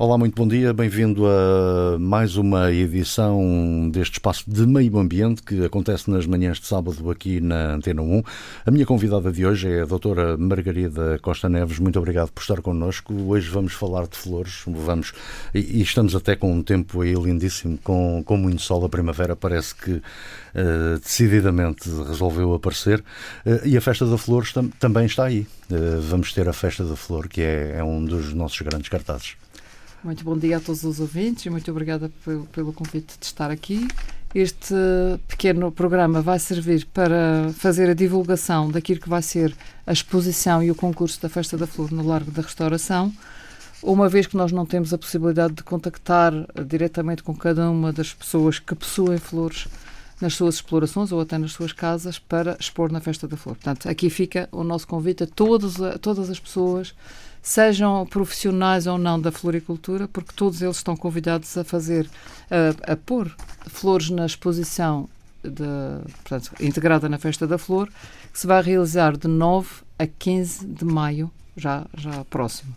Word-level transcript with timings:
Olá, 0.00 0.16
muito 0.16 0.36
bom 0.36 0.46
dia, 0.46 0.72
bem-vindo 0.72 1.26
a 1.26 1.98
mais 1.98 2.36
uma 2.36 2.70
edição 2.70 3.90
deste 3.90 4.12
espaço 4.12 4.44
de 4.46 4.64
meio 4.64 4.96
ambiente 4.96 5.42
que 5.42 5.64
acontece 5.64 6.08
nas 6.08 6.24
manhãs 6.24 6.60
de 6.60 6.68
sábado 6.68 7.10
aqui 7.10 7.40
na 7.40 7.74
Antena 7.74 8.00
1. 8.00 8.22
A 8.64 8.70
minha 8.70 8.86
convidada 8.86 9.32
de 9.32 9.44
hoje 9.44 9.68
é 9.68 9.82
a 9.82 9.84
doutora 9.84 10.36
Margarida 10.36 11.18
Costa 11.20 11.48
Neves, 11.48 11.80
muito 11.80 11.98
obrigado 11.98 12.30
por 12.30 12.42
estar 12.42 12.62
connosco. 12.62 13.12
Hoje 13.12 13.50
vamos 13.50 13.72
falar 13.72 14.06
de 14.06 14.16
flores, 14.16 14.62
vamos, 14.68 15.12
e, 15.52 15.82
estamos 15.82 16.14
até 16.14 16.36
com 16.36 16.52
um 16.52 16.62
tempo 16.62 17.00
aí 17.00 17.14
lindíssimo, 17.14 17.76
com, 17.82 18.22
com 18.24 18.36
muito 18.36 18.62
sol, 18.62 18.84
a 18.84 18.88
primavera 18.88 19.34
parece 19.34 19.74
que 19.74 19.94
uh, 19.94 21.00
decididamente 21.02 21.90
resolveu 22.06 22.54
aparecer 22.54 23.00
uh, 23.44 23.66
e 23.66 23.76
a 23.76 23.80
Festa 23.80 24.06
da 24.06 24.16
Flores 24.16 24.52
tam, 24.52 24.68
também 24.78 25.06
está 25.06 25.24
aí. 25.24 25.44
Uh, 25.68 26.00
vamos 26.02 26.32
ter 26.32 26.48
a 26.48 26.52
Festa 26.52 26.84
da 26.84 26.94
Flor, 26.94 27.26
que 27.26 27.42
é, 27.42 27.78
é 27.78 27.82
um 27.82 28.04
dos 28.04 28.32
nossos 28.32 28.60
grandes 28.60 28.88
cartazes. 28.88 29.34
Muito 30.02 30.22
bom 30.22 30.38
dia 30.38 30.58
a 30.58 30.60
todos 30.60 30.84
os 30.84 31.00
ouvintes 31.00 31.46
muito 31.50 31.68
obrigada 31.72 32.08
pelo, 32.24 32.46
pelo 32.46 32.72
convite 32.72 33.18
de 33.18 33.26
estar 33.26 33.50
aqui. 33.50 33.88
Este 34.32 34.74
pequeno 35.26 35.72
programa 35.72 36.22
vai 36.22 36.38
servir 36.38 36.86
para 36.94 37.50
fazer 37.54 37.90
a 37.90 37.94
divulgação 37.94 38.70
daquilo 38.70 39.00
que 39.00 39.08
vai 39.08 39.22
ser 39.22 39.52
a 39.84 39.92
exposição 39.92 40.62
e 40.62 40.70
o 40.70 40.74
concurso 40.74 41.20
da 41.20 41.28
Festa 41.28 41.56
da 41.56 41.66
Flor 41.66 41.90
no 41.90 42.06
Largo 42.06 42.30
da 42.30 42.42
Restauração, 42.42 43.12
uma 43.82 44.08
vez 44.08 44.28
que 44.28 44.36
nós 44.36 44.52
não 44.52 44.64
temos 44.64 44.94
a 44.94 44.98
possibilidade 44.98 45.54
de 45.54 45.62
contactar 45.64 46.32
diretamente 46.64 47.24
com 47.24 47.34
cada 47.34 47.68
uma 47.68 47.92
das 47.92 48.14
pessoas 48.14 48.60
que 48.60 48.76
possuem 48.76 49.18
flores 49.18 49.66
nas 50.20 50.34
suas 50.34 50.56
explorações 50.56 51.12
ou 51.12 51.20
até 51.20 51.38
nas 51.38 51.52
suas 51.52 51.72
casas 51.72 52.18
para 52.18 52.56
expor 52.58 52.90
na 52.90 53.00
Festa 53.00 53.28
da 53.28 53.36
Flor. 53.36 53.54
Portanto, 53.54 53.88
aqui 53.88 54.10
fica 54.10 54.48
o 54.50 54.64
nosso 54.64 54.86
convite 54.86 55.22
a, 55.22 55.26
todos, 55.26 55.80
a 55.80 55.98
todas 55.98 56.28
as 56.28 56.38
pessoas 56.38 56.94
sejam 57.40 58.04
profissionais 58.06 58.86
ou 58.86 58.98
não 58.98 59.20
da 59.20 59.30
floricultura, 59.30 60.08
porque 60.08 60.32
todos 60.34 60.60
eles 60.60 60.76
estão 60.76 60.96
convidados 60.96 61.56
a 61.56 61.64
fazer, 61.64 62.08
a, 62.50 62.92
a 62.92 62.96
pôr 62.96 63.34
flores 63.66 64.10
na 64.10 64.26
exposição 64.26 65.08
de, 65.42 65.64
portanto, 66.24 66.52
integrada 66.60 67.08
na 67.08 67.18
Festa 67.18 67.46
da 67.46 67.56
Flor, 67.56 67.88
que 68.32 68.38
se 68.38 68.46
vai 68.46 68.62
realizar 68.62 69.16
de 69.16 69.28
9 69.28 69.68
a 69.98 70.06
15 70.06 70.66
de 70.66 70.84
maio, 70.84 71.30
já, 71.56 71.86
já 71.96 72.24
próximo. 72.24 72.74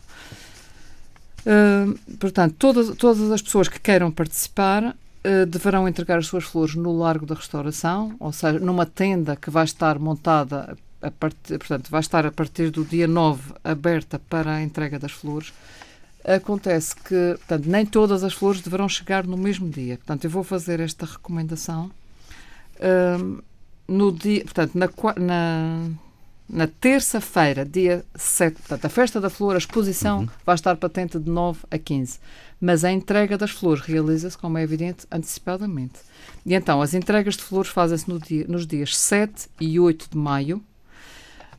Uh, 1.41 1.97
portanto, 2.17 2.55
todas, 2.57 2.95
todas 2.95 3.31
as 3.31 3.41
pessoas 3.41 3.67
que 3.67 3.79
queiram 3.79 4.11
participar 4.11 4.95
uh, 5.25 5.45
deverão 5.45 5.87
entregar 5.87 6.17
as 6.17 6.27
suas 6.27 6.43
flores 6.43 6.75
no 6.75 6.97
Largo 6.97 7.25
da 7.25 7.35
Restauração, 7.35 8.15
ou 8.19 8.31
seja, 8.31 8.59
numa 8.59 8.85
tenda 8.85 9.35
que 9.35 9.49
vai 9.49 9.65
estar 9.65 9.97
montada 9.99 10.77
a 11.01 11.09
portanto, 11.09 11.89
vai 11.89 11.99
estar 11.99 12.25
a 12.25 12.31
partir 12.31 12.69
do 12.69 12.85
dia 12.85 13.07
9 13.07 13.53
aberta 13.63 14.19
para 14.19 14.55
a 14.55 14.61
entrega 14.61 14.99
das 14.99 15.11
flores. 15.11 15.51
Acontece 16.23 16.95
que, 16.95 17.35
portanto, 17.39 17.65
nem 17.65 17.85
todas 17.85 18.23
as 18.23 18.33
flores 18.33 18.61
deverão 18.61 18.87
chegar 18.87 19.25
no 19.25 19.35
mesmo 19.35 19.67
dia. 19.67 19.97
Portanto, 19.97 20.25
eu 20.25 20.29
vou 20.29 20.43
fazer 20.43 20.79
esta 20.79 21.07
recomendação 21.07 21.89
um, 23.19 23.39
no 23.87 24.11
dia, 24.11 24.43
portanto, 24.43 24.75
na, 24.75 24.87
na, 25.17 25.89
na 26.51 26.67
terça-feira, 26.67 27.65
dia 27.65 28.03
7, 28.13 28.55
portanto, 28.55 28.85
a 28.85 28.89
festa 28.89 29.21
da 29.21 29.29
flor, 29.29 29.55
a 29.55 29.57
exposição 29.57 30.19
uhum. 30.19 30.29
vai 30.45 30.55
estar 30.55 30.75
patente 30.75 31.17
de 31.17 31.29
9 31.29 31.59
a 31.71 31.77
15. 31.77 32.19
Mas 32.59 32.83
a 32.83 32.91
entrega 32.91 33.37
das 33.37 33.51
flores 33.51 33.81
realiza-se, 33.83 34.37
como 34.37 34.57
é 34.57 34.63
evidente, 34.63 35.07
antecipadamente. 35.09 35.99
E 36.45 36.53
então, 36.53 36.81
as 36.81 36.93
entregas 36.93 37.37
de 37.37 37.43
flores 37.43 37.71
fazem-se 37.71 38.09
no 38.09 38.19
dia, 38.19 38.45
nos 38.49 38.67
dias 38.67 38.97
7 38.97 39.47
e 39.61 39.79
8 39.79 40.09
de 40.11 40.17
maio, 40.17 40.61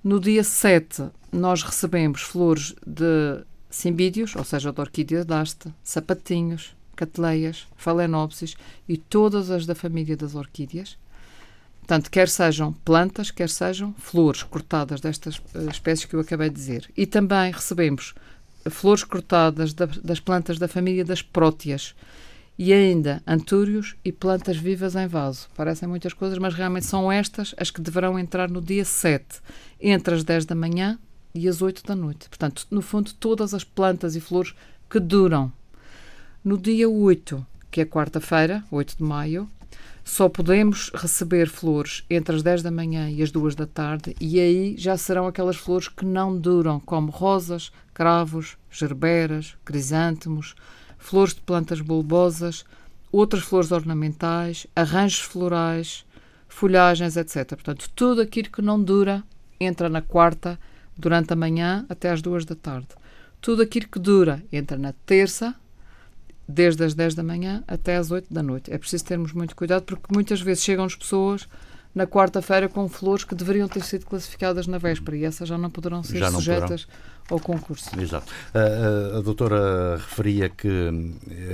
no 0.04 0.20
dia 0.20 0.44
7, 0.44 1.04
nós 1.32 1.62
recebemos 1.62 2.20
flores 2.20 2.74
de 2.86 3.42
simbídeos, 3.70 4.36
ou 4.36 4.44
seja, 4.44 4.72
de 4.72 4.80
orquídea 4.80 5.24
haste, 5.26 5.72
sapatinhos, 5.82 6.76
cateleias, 6.94 7.66
phalaenopsis 7.76 8.56
e 8.86 8.98
todas 8.98 9.50
as 9.50 9.64
da 9.64 9.74
família 9.74 10.18
das 10.18 10.34
orquídeas. 10.34 10.98
Portanto, 11.82 12.10
quer 12.10 12.28
sejam 12.28 12.72
plantas, 12.72 13.32
quer 13.32 13.48
sejam 13.48 13.92
flores 13.98 14.44
cortadas 14.44 15.00
destas 15.00 15.38
uh, 15.38 15.68
espécies 15.68 16.04
que 16.04 16.14
eu 16.14 16.20
acabei 16.20 16.48
de 16.48 16.54
dizer. 16.54 16.88
E 16.96 17.06
também 17.06 17.50
recebemos 17.50 18.14
flores 18.70 19.02
cortadas 19.02 19.74
da, 19.74 19.86
das 19.86 20.20
plantas 20.20 20.58
da 20.58 20.68
família 20.68 21.04
das 21.04 21.20
próteas, 21.20 21.94
e 22.56 22.72
ainda 22.72 23.20
antúrios 23.26 23.96
e 24.04 24.12
plantas 24.12 24.56
vivas 24.56 24.94
em 24.94 25.08
vaso. 25.08 25.48
Parecem 25.56 25.88
muitas 25.88 26.12
coisas, 26.12 26.38
mas 26.38 26.54
realmente 26.54 26.86
são 26.86 27.10
estas 27.10 27.52
as 27.58 27.70
que 27.70 27.80
deverão 27.80 28.16
entrar 28.16 28.48
no 28.48 28.60
dia 28.60 28.84
7, 28.84 29.40
entre 29.80 30.14
as 30.14 30.22
10 30.22 30.44
da 30.44 30.54
manhã 30.54 30.98
e 31.34 31.48
as 31.48 31.60
8 31.60 31.82
da 31.84 31.96
noite. 31.96 32.28
Portanto, 32.28 32.64
no 32.70 32.80
fundo, 32.80 33.12
todas 33.14 33.52
as 33.52 33.64
plantas 33.64 34.14
e 34.14 34.20
flores 34.20 34.54
que 34.88 35.00
duram. 35.00 35.52
No 36.44 36.56
dia 36.56 36.88
8, 36.88 37.44
que 37.70 37.80
é 37.80 37.84
quarta-feira, 37.84 38.62
8 38.70 38.98
de 38.98 39.02
maio, 39.02 39.50
só 40.04 40.28
podemos 40.28 40.90
receber 40.94 41.48
flores 41.48 42.04
entre 42.10 42.34
as 42.34 42.42
10 42.42 42.62
da 42.62 42.70
manhã 42.70 43.08
e 43.08 43.22
as 43.22 43.30
2 43.30 43.54
da 43.54 43.66
tarde, 43.66 44.16
e 44.20 44.40
aí 44.40 44.74
já 44.76 44.96
serão 44.96 45.26
aquelas 45.26 45.56
flores 45.56 45.88
que 45.88 46.04
não 46.04 46.36
duram, 46.36 46.80
como 46.80 47.10
rosas, 47.10 47.70
cravos, 47.94 48.56
gerberas, 48.70 49.56
crisântemos, 49.64 50.54
flores 50.98 51.34
de 51.34 51.40
plantas 51.40 51.80
bulbosas, 51.80 52.64
outras 53.10 53.42
flores 53.42 53.70
ornamentais, 53.70 54.66
arranjos 54.74 55.20
florais, 55.20 56.04
folhagens, 56.48 57.16
etc. 57.16 57.46
Portanto, 57.48 57.88
tudo 57.94 58.20
aquilo 58.20 58.50
que 58.50 58.62
não 58.62 58.82
dura 58.82 59.22
entra 59.60 59.88
na 59.88 60.02
quarta 60.02 60.58
durante 60.96 61.32
a 61.32 61.36
manhã 61.36 61.86
até 61.88 62.10
às 62.10 62.20
duas 62.20 62.44
da 62.44 62.54
tarde. 62.54 62.88
Tudo 63.40 63.62
aquilo 63.62 63.88
que 63.88 63.98
dura 63.98 64.42
entra 64.52 64.78
na 64.78 64.92
terça, 65.04 65.54
desde 66.52 66.84
as 66.84 66.94
10 66.94 67.14
da 67.14 67.22
manhã 67.22 67.64
até 67.66 67.96
às 67.96 68.10
8 68.10 68.32
da 68.32 68.42
noite. 68.42 68.72
É 68.72 68.78
preciso 68.78 69.04
termos 69.04 69.32
muito 69.32 69.56
cuidado 69.56 69.82
porque 69.82 70.12
muitas 70.12 70.40
vezes 70.40 70.62
chegam 70.62 70.84
as 70.84 70.94
pessoas 70.94 71.48
na 71.94 72.06
quarta-feira 72.06 72.68
com 72.68 72.88
flores 72.88 73.24
que 73.24 73.34
deveriam 73.34 73.68
ter 73.68 73.82
sido 73.82 74.06
classificadas 74.06 74.66
na 74.66 74.78
véspera 74.78 75.16
e 75.16 75.24
essas 75.24 75.48
já 75.48 75.58
não 75.58 75.70
poderão 75.70 76.02
ser 76.02 76.20
não 76.20 76.32
sujeitas 76.32 76.84
poderão 76.84 77.21
ao 77.30 77.40
concurso. 77.40 77.88
Exato. 78.00 78.32
A, 78.54 78.58
a, 78.58 79.18
a, 79.18 79.20
doutora 79.20 79.96
referia 79.96 80.48
que, 80.48 80.68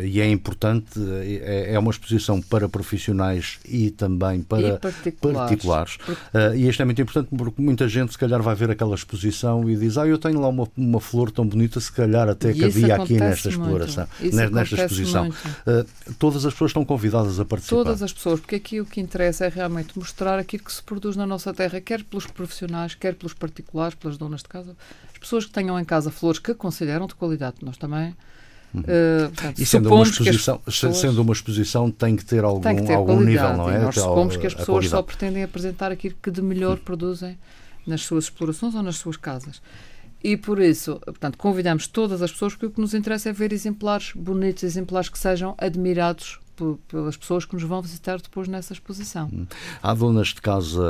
e 0.02 0.20
é 0.20 0.28
importante, 0.28 0.98
é, 1.20 1.74
é 1.74 1.78
uma 1.78 1.90
exposição 1.90 2.40
para 2.40 2.68
profissionais 2.68 3.58
e 3.64 3.90
também 3.90 4.42
para 4.42 4.60
e 4.60 4.78
particulares. 4.78 5.48
particulares. 5.48 5.94
Uh, 5.96 6.54
e 6.56 6.68
isto 6.68 6.82
é 6.82 6.84
muito 6.84 7.00
importante 7.00 7.28
porque 7.36 7.62
muita 7.62 7.88
gente, 7.88 8.12
se 8.12 8.18
calhar, 8.18 8.42
vai 8.42 8.54
ver 8.54 8.70
aquela 8.70 8.94
exposição 8.94 9.68
e 9.68 9.76
diz: 9.76 9.96
Ah, 9.98 10.06
eu 10.06 10.18
tenho 10.18 10.40
lá 10.40 10.48
uma, 10.48 10.68
uma 10.76 11.00
flor 11.00 11.30
tão 11.30 11.46
bonita, 11.46 11.80
se 11.80 11.92
calhar 11.92 12.28
até 12.28 12.52
que 12.52 12.64
havia 12.64 12.96
aqui 12.96 13.14
nesta 13.14 13.48
exploração, 13.48 14.06
nesta 14.32 14.74
exposição. 14.74 15.28
Uh, 15.28 15.86
todas 16.18 16.44
as 16.44 16.52
pessoas 16.52 16.70
estão 16.70 16.84
convidadas 16.84 17.38
a 17.38 17.44
participar. 17.44 17.84
Todas 17.84 18.02
as 18.02 18.12
pessoas, 18.12 18.40
porque 18.40 18.56
aqui 18.56 18.80
o 18.80 18.86
que 18.86 19.00
interessa 19.00 19.46
é 19.46 19.48
realmente 19.48 19.98
mostrar 19.98 20.38
aquilo 20.38 20.64
que 20.64 20.72
se 20.72 20.82
produz 20.82 21.16
na 21.16 21.26
nossa 21.26 21.52
terra, 21.52 21.80
quer 21.80 22.02
pelos 22.02 22.26
profissionais, 22.26 22.94
quer 22.94 23.14
pelos 23.14 23.34
particulares, 23.34 23.94
pelas 23.94 24.16
donas 24.16 24.42
de 24.42 24.48
casa, 24.48 24.76
as 25.18 25.20
pessoas 25.20 25.44
que 25.44 25.50
tenham 25.50 25.78
em 25.78 25.84
casa 25.84 26.10
flores 26.10 26.38
que 26.38 26.54
consideram 26.54 27.06
de 27.06 27.14
qualidade. 27.14 27.56
Nós 27.62 27.76
também. 27.76 28.14
Uhum. 28.72 28.82
Uh, 28.82 29.28
portanto, 29.28 29.58
e 29.58 29.66
sendo 29.66 29.92
uma, 29.92 30.02
exposição, 30.02 30.58
pessoas, 30.58 30.96
sendo 30.98 31.22
uma 31.22 31.32
exposição 31.32 31.90
tem 31.90 32.14
que 32.14 32.24
ter 32.24 32.44
algum, 32.44 32.76
que 32.76 32.82
ter 32.82 32.94
algum 32.94 33.18
nível, 33.20 33.56
não 33.56 33.70
é? 33.70 33.78
nós 33.78 33.94
supomos 33.94 34.36
que 34.36 34.46
as 34.46 34.52
pessoas 34.52 34.88
só 34.88 35.00
pretendem 35.00 35.42
apresentar 35.42 35.90
aquilo 35.90 36.14
que 36.22 36.30
de 36.30 36.42
melhor 36.42 36.76
uhum. 36.76 36.84
produzem 36.84 37.38
nas 37.86 38.02
suas 38.02 38.24
explorações 38.24 38.74
ou 38.74 38.82
nas 38.82 38.96
suas 38.96 39.16
casas. 39.16 39.62
E 40.22 40.36
por 40.36 40.60
isso, 40.60 41.00
portanto, 41.04 41.38
convidamos 41.38 41.86
todas 41.86 42.20
as 42.20 42.30
pessoas, 42.30 42.52
porque 42.52 42.66
o 42.66 42.70
que 42.70 42.80
nos 42.80 42.92
interessa 42.92 43.30
é 43.30 43.32
ver 43.32 43.52
exemplares 43.52 44.12
bonitos, 44.14 44.64
exemplares 44.64 45.08
que 45.08 45.18
sejam 45.18 45.54
admirados 45.56 46.38
pelas 46.88 47.16
pessoas 47.16 47.44
que 47.44 47.54
nos 47.54 47.62
vão 47.62 47.80
visitar 47.82 48.20
depois 48.20 48.48
nessa 48.48 48.72
exposição. 48.72 49.28
Hum. 49.32 49.46
Há 49.82 49.94
donas 49.94 50.28
de 50.28 50.40
casa, 50.40 50.82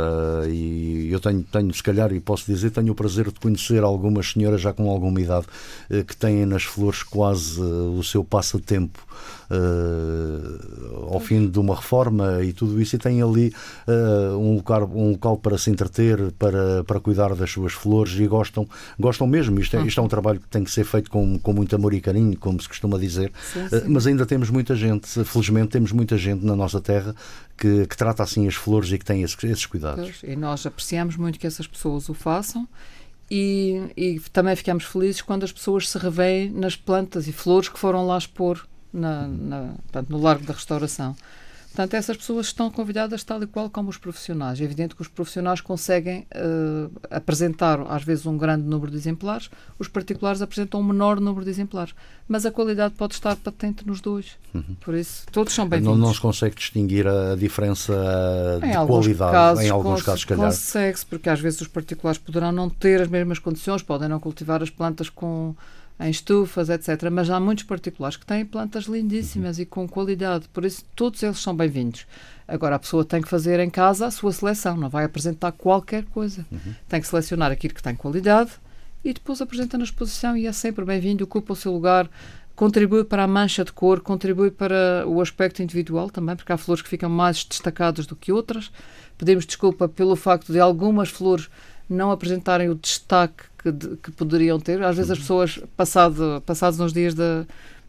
e 0.48 1.08
eu 1.10 1.20
tenho, 1.20 1.42
tenho, 1.42 1.72
se 1.72 1.82
calhar, 1.82 2.12
e 2.12 2.20
posso 2.20 2.46
dizer, 2.46 2.70
tenho 2.70 2.92
o 2.92 2.94
prazer 2.94 3.30
de 3.30 3.38
conhecer 3.40 3.82
algumas 3.82 4.32
senhoras 4.32 4.60
já 4.60 4.72
com 4.72 4.90
alguma 4.90 5.20
idade 5.20 5.46
eh, 5.90 6.02
que 6.02 6.16
têm 6.16 6.44
nas 6.46 6.64
flores 6.64 7.02
quase 7.02 7.60
o 7.60 8.02
seu 8.02 8.24
passatempo 8.24 9.06
uh, 9.50 11.12
ao 11.12 11.20
fim 11.20 11.48
de 11.48 11.58
uma 11.58 11.74
reforma 11.74 12.42
e 12.42 12.52
tudo 12.52 12.80
isso, 12.80 12.96
e 12.96 12.98
têm 12.98 13.22
ali 13.22 13.52
uh, 13.86 14.36
um, 14.36 14.56
local, 14.56 14.90
um 14.94 15.10
local 15.12 15.36
para 15.36 15.58
se 15.58 15.70
entreter, 15.70 16.32
para, 16.32 16.84
para 16.84 17.00
cuidar 17.00 17.34
das 17.34 17.50
suas 17.50 17.72
flores 17.72 18.14
e 18.18 18.26
gostam, 18.26 18.66
gostam 18.98 19.26
mesmo. 19.26 19.58
Isto 19.60 19.76
é, 19.76 19.86
isto 19.86 20.00
é 20.00 20.02
um 20.02 20.08
trabalho 20.08 20.40
que 20.40 20.48
tem 20.48 20.64
que 20.64 20.70
ser 20.70 20.84
feito 20.84 21.10
com, 21.10 21.38
com 21.38 21.52
muito 21.52 21.74
amor 21.74 21.94
e 21.94 22.00
carinho, 22.00 22.36
como 22.38 22.60
se 22.60 22.68
costuma 22.68 22.98
dizer, 22.98 23.32
sim, 23.52 23.68
sim. 23.68 23.76
Uh, 23.76 23.84
mas 23.88 24.06
ainda 24.06 24.26
temos 24.26 24.50
muita 24.50 24.74
gente, 24.74 25.24
felizmente 25.24 25.57
temos 25.66 25.92
muita 25.92 26.16
gente 26.16 26.44
na 26.44 26.56
nossa 26.56 26.80
terra 26.80 27.14
que, 27.56 27.86
que 27.86 27.96
trata 27.96 28.22
assim 28.22 28.46
as 28.46 28.54
flores 28.54 28.90
e 28.92 28.98
que 28.98 29.04
tem 29.04 29.22
esses, 29.22 29.42
esses 29.44 29.66
cuidados. 29.66 30.22
E 30.22 30.36
nós 30.36 30.64
apreciamos 30.66 31.16
muito 31.16 31.38
que 31.38 31.46
essas 31.46 31.66
pessoas 31.66 32.08
o 32.08 32.14
façam. 32.14 32.68
E, 33.30 33.90
e, 33.96 34.20
também 34.32 34.56
ficamos 34.56 34.84
felizes 34.84 35.20
quando 35.20 35.44
as 35.44 35.52
pessoas 35.52 35.88
se 35.88 35.98
revêem 35.98 36.50
nas 36.50 36.76
plantas 36.76 37.28
e 37.28 37.32
flores 37.32 37.68
que 37.68 37.78
foram 37.78 38.06
lá 38.06 38.16
expor 38.16 38.66
na, 38.92 39.28
na, 39.28 39.74
portanto, 39.82 40.08
no 40.08 40.18
Largo 40.18 40.46
da 40.46 40.54
Restauração. 40.54 41.14
Portanto, 41.70 41.94
essas 41.94 42.16
pessoas 42.16 42.46
estão 42.46 42.70
convidadas 42.70 43.22
tal 43.22 43.42
e 43.42 43.46
qual 43.46 43.70
como 43.70 43.88
os 43.88 43.96
profissionais. 43.96 44.60
É 44.60 44.64
evidente 44.64 44.96
que 44.96 45.02
os 45.02 45.08
profissionais 45.08 45.60
conseguem 45.60 46.26
uh, 46.34 46.90
apresentar, 47.10 47.80
às 47.88 48.02
vezes, 48.02 48.26
um 48.26 48.36
grande 48.36 48.64
número 48.64 48.90
de 48.90 48.96
exemplares, 48.96 49.48
os 49.78 49.86
particulares 49.86 50.42
apresentam 50.42 50.80
um 50.80 50.82
menor 50.82 51.20
número 51.20 51.44
de 51.44 51.50
exemplares. 51.50 51.94
Mas 52.26 52.44
a 52.44 52.50
qualidade 52.50 52.94
pode 52.94 53.14
estar 53.14 53.36
patente 53.36 53.86
nos 53.86 54.00
dois. 54.00 54.32
Uhum. 54.52 54.76
Por 54.80 54.94
isso, 54.94 55.24
todos 55.30 55.52
são 55.52 55.68
bem-vindos. 55.68 55.96
Não, 55.96 56.06
não 56.06 56.12
se 56.12 56.20
consegue 56.20 56.56
distinguir 56.56 57.06
a 57.06 57.36
diferença 57.36 57.92
em 58.62 58.70
de 58.70 58.86
qualidade 58.86 59.32
casos, 59.32 59.64
em 59.64 59.70
alguns 59.70 60.02
casos, 60.02 60.24
calhar. 60.24 60.46
Consegue-se, 60.46 61.06
porque 61.06 61.30
às 61.30 61.38
vezes 61.38 61.60
os 61.60 61.68
particulares 61.68 62.18
poderão 62.18 62.50
não 62.50 62.68
ter 62.68 63.00
as 63.00 63.08
mesmas 63.08 63.38
condições, 63.38 63.82
podem 63.82 64.08
não 64.08 64.18
cultivar 64.18 64.62
as 64.62 64.70
plantas 64.70 65.08
com 65.08 65.54
em 66.00 66.10
estufas, 66.10 66.68
etc. 66.68 67.10
Mas 67.10 67.28
há 67.28 67.40
muitos 67.40 67.64
particulares 67.64 68.16
que 68.16 68.24
têm 68.24 68.44
plantas 68.44 68.84
lindíssimas 68.84 69.56
uhum. 69.56 69.62
e 69.62 69.66
com 69.66 69.88
qualidade, 69.88 70.48
por 70.52 70.64
isso 70.64 70.84
todos 70.94 71.22
eles 71.22 71.38
são 71.38 71.54
bem-vindos. 71.54 72.06
Agora 72.46 72.76
a 72.76 72.78
pessoa 72.78 73.04
tem 73.04 73.20
que 73.20 73.28
fazer 73.28 73.60
em 73.60 73.68
casa 73.68 74.06
a 74.06 74.10
sua 74.10 74.32
seleção, 74.32 74.76
não 74.76 74.88
vai 74.88 75.04
apresentar 75.04 75.52
qualquer 75.52 76.04
coisa. 76.04 76.46
Uhum. 76.50 76.74
Tem 76.88 77.00
que 77.00 77.08
selecionar 77.08 77.50
aquilo 77.50 77.74
que 77.74 77.82
tem 77.82 77.94
qualidade 77.94 78.52
e 79.04 79.12
depois 79.12 79.40
apresenta 79.40 79.76
na 79.76 79.84
exposição 79.84 80.36
e 80.36 80.46
é 80.46 80.52
sempre 80.52 80.84
bem-vindo, 80.84 81.24
ocupa 81.24 81.52
o 81.52 81.56
seu 81.56 81.72
lugar, 81.72 82.08
contribui 82.54 83.04
para 83.04 83.24
a 83.24 83.26
mancha 83.26 83.64
de 83.64 83.72
cor, 83.72 84.00
contribui 84.00 84.50
para 84.50 85.04
o 85.06 85.20
aspecto 85.20 85.62
individual 85.62 86.10
também, 86.10 86.36
porque 86.36 86.52
há 86.52 86.56
flores 86.56 86.82
que 86.82 86.88
ficam 86.88 87.10
mais 87.10 87.44
destacadas 87.44 88.06
do 88.06 88.16
que 88.16 88.32
outras. 88.32 88.70
Pedimos 89.16 89.46
desculpa 89.46 89.88
pelo 89.88 90.16
facto 90.16 90.52
de 90.52 90.60
algumas 90.60 91.08
flores 91.08 91.48
não 91.88 92.10
apresentarem 92.10 92.68
o 92.68 92.74
destaque 92.74 93.44
que, 93.62 93.72
de, 93.72 93.96
que 93.96 94.10
poderiam 94.10 94.58
ter. 94.58 94.82
Às 94.82 94.96
vezes 94.96 95.10
as 95.10 95.18
pessoas, 95.18 95.60
passado, 95.76 96.42
passados 96.46 96.78
uns 96.80 96.92
dias 96.92 97.14
da, 97.14 97.44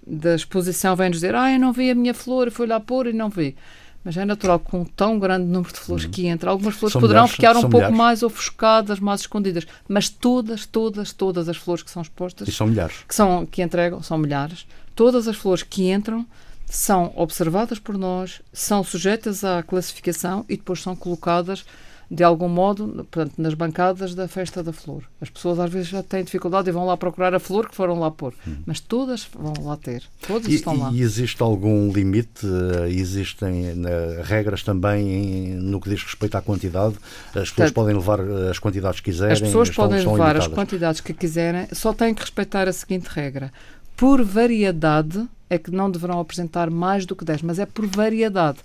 da 0.06 0.36
exposição, 0.36 0.95
vêm-nos 0.95 1.18
dizer 1.18 1.36
ah, 1.36 1.51
eu 1.51 1.60
não 1.60 1.71
vi 1.71 1.92
a 1.92 1.95
minha 1.95 2.13
flor, 2.13 2.51
fui 2.51 2.68
lá 2.68 2.80
pôr 2.80 3.07
e 3.07 3.13
não 3.13 3.30
vi. 3.30 3.56
Mas 4.04 4.16
é 4.16 4.24
natural 4.24 4.60
que 4.60 4.71
com 4.71 4.81
um 4.81 4.86
tão 4.86 5.19
grande 5.19 5.45
número 5.45 5.74
de 5.74 5.80
flores 5.80 6.06
uhum. 6.06 6.12
que 6.12 6.25
entra, 6.25 6.50
algumas 6.50 6.75
flores 6.75 6.94
são 6.94 7.01
poderão 7.01 7.24
milhares, 7.24 7.36
ficar 7.36 7.57
um 7.57 7.62
pouco 7.62 7.77
milhares. 7.77 7.98
mais 7.98 8.24
ofuscadas, 8.24 9.00
mais 9.00 9.21
escondidas, 9.21 9.68
mas 9.88 10.07
todas, 10.07 10.66
todas, 10.66 11.12
todas 11.12 11.50
as 11.50 11.57
flores 11.57 11.83
que 11.83 11.92
são 11.92 12.01
expostas, 12.01 12.48
e 12.48 12.51
são 12.51 12.68
milhares. 12.68 13.04
que 13.07 13.13
são 13.13 13.45
que 13.45 13.62
entregam, 13.62 14.01
são 14.01 14.18
milhares. 14.18 14.65
Todas 14.95 15.27
as 15.27 15.36
flores 15.36 15.63
que 15.63 15.92
entram 15.92 16.25
são 16.65 17.12
observadas 17.15 17.77
por 17.77 17.98
nós, 17.98 18.42
são 18.54 18.83
sujeitas 18.83 19.44
à 19.44 19.62
classificação 19.63 20.45
e 20.48 20.56
depois 20.56 20.81
são 20.81 20.95
colocadas 20.95 21.65
de 22.12 22.24
algum 22.24 22.50
modo, 22.50 23.08
portanto, 23.12 23.34
nas 23.38 23.54
bancadas 23.54 24.16
da 24.16 24.28
Festa 24.28 24.64
da 24.64 24.74
Flor. 24.74 25.04
As 25.22 25.30
pessoas 25.30 25.60
às 25.60 25.72
vezes 25.72 25.90
já 25.90 26.02
têm 26.02 26.24
dificuldade 26.24 26.68
e 26.68 26.72
vão 26.72 26.86
lá 26.86 26.98
procurar 26.98 27.36
a 27.36 27.40
flor 27.40 27.70
que 27.70 27.76
foram 27.76 28.00
lá 28.00 28.10
pôr, 28.10 28.34
hum. 28.48 28.56
mas 28.66 28.80
todas 28.80 29.30
vão 29.32 29.54
lá 29.64 29.78
ter, 29.78 30.04
todas 30.28 30.48
e, 30.48 30.56
estão 30.56 30.76
lá. 30.76 30.92
E 30.92 31.02
existe 31.02 31.42
algum 31.44 31.92
limite? 31.92 32.46
Eh, 32.46 32.90
existem 32.90 33.72
uh, 33.72 34.24
regras 34.24 34.64
também 34.64 35.50
no 35.56 35.80
que 35.80 35.90
diz 35.90 36.04
respeito 36.04 36.36
à 36.36 36.42
quantidade? 36.42 36.96
As 37.28 37.32
pessoas 37.34 37.50
portanto, 37.52 37.74
podem 37.74 37.96
levar 37.96 38.20
eh, 38.20 38.50
as 38.50 38.58
quantidades 38.58 39.00
que 39.00 39.12
quiserem? 39.12 39.34
As 39.34 39.42
pessoas 39.42 39.70
podem 39.70 40.00
levar 40.00 40.36
as 40.36 40.48
quantidades 40.48 41.02
que 41.02 41.14
quiserem, 41.14 41.68
só 41.72 41.94
têm 41.94 42.14
que 42.14 42.22
respeitar 42.22 42.68
a 42.68 42.74
seguinte 42.74 43.08
regra. 43.08 43.52
Por 43.96 44.24
variedade, 44.24 45.28
é 45.50 45.58
que 45.58 45.72
não 45.72 45.92
deverão 45.92 46.20
apresentar 46.20 46.70
mais 46.70 47.06
do 47.06 47.16
que 47.16 47.26
10, 47.26 47.42
mas 47.42 47.60
é 47.60 47.66
por 47.66 47.86
variedade. 47.86 48.60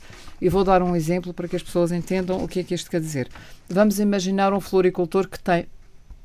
E 0.44 0.49
vou 0.50 0.62
dar 0.62 0.82
um 0.82 0.94
exemplo 0.94 1.32
para 1.32 1.49
que 1.49 1.56
as 1.56 1.62
pessoas 1.62 1.91
entendam 1.91 2.44
o 2.44 2.46
que 2.46 2.61
é 2.61 2.62
que 2.62 2.75
isto 2.75 2.91
quer 2.91 3.00
dizer. 3.00 3.31
Vamos 3.67 3.99
imaginar 3.99 4.52
um 4.52 4.61
floricultor 4.61 5.26
que 5.26 5.41
tem 5.41 5.64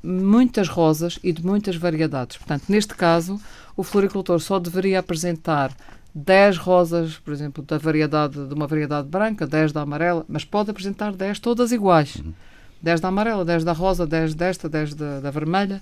muitas 0.04 0.68
rosas 0.68 1.18
e 1.24 1.32
de 1.32 1.42
muitas 1.42 1.78
variedades. 1.78 2.36
Portanto, 2.36 2.66
neste 2.68 2.94
caso, 2.96 3.40
o 3.78 3.82
floricultor 3.82 4.42
só 4.42 4.60
deveria 4.60 5.00
apresentar 5.00 5.72
10 6.14 6.58
rosas, 6.58 7.18
por 7.18 7.32
exemplo, 7.32 7.64
da 7.64 7.78
variedade 7.78 8.46
de 8.46 8.54
uma 8.54 8.68
variedade 8.68 9.08
branca, 9.08 9.48
10 9.48 9.72
da 9.72 9.84
amarela, 9.84 10.26
mas 10.28 10.44
pode 10.44 10.70
apresentar 10.70 11.14
10 11.14 11.40
todas 11.40 11.72
iguais. 11.72 12.16
Uhum. 12.18 12.34
10 12.82 13.00
da 13.00 13.08
amarela, 13.08 13.46
10 13.46 13.64
da 13.64 13.72
rosa, 13.72 14.06
10 14.06 14.36
desta, 14.36 14.68
10 14.68 14.96
da, 14.96 15.20
da 15.22 15.32
vermelha, 15.32 15.82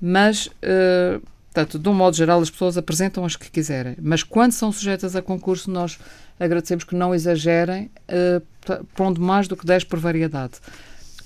mas 0.00 0.48
uh, 0.48 1.22
Portanto, 1.58 1.78
de 1.78 1.88
um 1.88 1.94
modo 1.94 2.14
geral, 2.14 2.40
as 2.40 2.50
pessoas 2.50 2.76
apresentam 2.78 3.24
as 3.24 3.34
que 3.34 3.50
quiserem, 3.50 3.96
mas 4.00 4.22
quando 4.22 4.52
são 4.52 4.70
sujeitas 4.70 5.16
a 5.16 5.22
concurso, 5.22 5.70
nós 5.70 5.98
agradecemos 6.38 6.84
que 6.84 6.94
não 6.94 7.14
exagerem, 7.14 7.90
uh, 8.08 8.84
pondo 8.94 9.20
mais 9.20 9.48
do 9.48 9.56
que 9.56 9.66
10 9.66 9.84
por 9.84 9.98
variedade. 9.98 10.54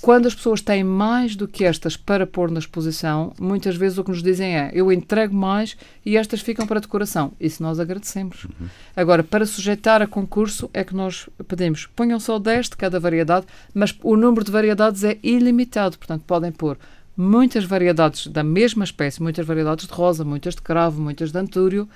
Quando 0.03 0.26
as 0.26 0.35
pessoas 0.35 0.61
têm 0.61 0.82
mais 0.82 1.37
do 1.37 1.47
que 1.47 1.64
estas 1.64 1.97
para 1.97 2.26
pôr 2.26 2.50
na 2.50 2.59
exposição, 2.59 3.32
muitas 3.38 3.76
vezes 3.76 3.99
o 3.99 4.03
que 4.03 4.11
nos 4.11 4.20
dizem 4.20 4.59
é 4.59 4.69
eu 4.75 4.91
entrego 4.91 5.32
mais 5.32 5.76
e 6.05 6.17
estas 6.17 6.41
ficam 6.41 6.67
para 6.67 6.81
decoração. 6.81 7.32
Isso 7.38 7.62
nós 7.62 7.79
agradecemos. 7.79 8.44
Uhum. 8.44 8.67
Agora, 8.97 9.23
para 9.23 9.47
sujeitar 9.47 10.03
a 10.03 10.06
concurso, 10.09 10.69
é 10.75 10.82
que 10.82 10.93
nós 10.93 11.29
pedimos 11.47 11.87
ponham 11.87 12.19
só 12.19 12.41
10 12.41 12.70
de 12.70 12.76
cada 12.76 12.99
variedade, 12.99 13.47
mas 13.73 13.97
o 14.03 14.17
número 14.17 14.44
de 14.44 14.50
variedades 14.50 15.05
é 15.05 15.19
ilimitado, 15.23 15.97
portanto, 15.97 16.25
podem 16.26 16.50
pôr 16.50 16.76
muitas 17.17 17.65
variedades 17.65 18.26
da 18.26 18.43
mesma 18.43 18.82
espécie, 18.82 19.23
muitas 19.23 19.47
variedades 19.47 19.87
de 19.87 19.93
rosa, 19.93 20.25
muitas 20.25 20.56
de 20.56 20.62
cravo, 20.62 21.00
muitas 21.00 21.31
de 21.31 21.38
antúrio, 21.38 21.88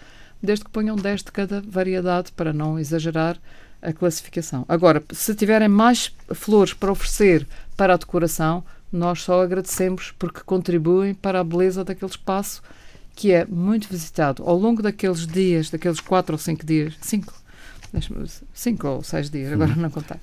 desde 0.46 0.64
que 0.64 0.70
ponham 0.70 0.96
10 0.96 1.25
de 1.25 1.32
cada 1.32 1.60
variedade 1.60 2.32
para 2.32 2.52
não 2.52 2.78
exagerar 2.78 3.38
a 3.82 3.93
classificação. 3.93 4.64
Agora, 4.69 5.02
se 5.12 5.34
tiverem 5.34 5.69
mais 5.69 6.12
flores 6.32 6.72
para 6.72 6.90
oferecer 6.90 7.46
para 7.76 7.94
a 7.94 7.96
decoração, 7.96 8.64
nós 8.90 9.22
só 9.22 9.43
agradecemos 9.43 10.14
porque 10.19 10.40
contribuem 10.40 11.12
para 11.14 11.40
a 11.40 11.44
beleza 11.44 11.84
daquele 11.84 12.10
espaço 12.10 12.62
que 13.14 13.32
é 13.32 13.44
muito 13.46 13.88
visitado 13.88 14.43
ao 14.44 14.56
longo 14.56 14.82
daqueles 14.82 15.26
dias, 15.26 15.70
daqueles 15.70 16.00
quatro 16.00 16.34
ou 16.34 16.38
cinco 16.38 16.64
dias, 16.64 16.94
cinco, 17.00 17.32
cinco 18.52 18.88
ou 18.88 19.02
seis 19.02 19.31
dias, 19.31 19.52
agora 19.52 19.72
uhum. 19.72 19.82
não 19.82 19.90
contar. 19.90 20.19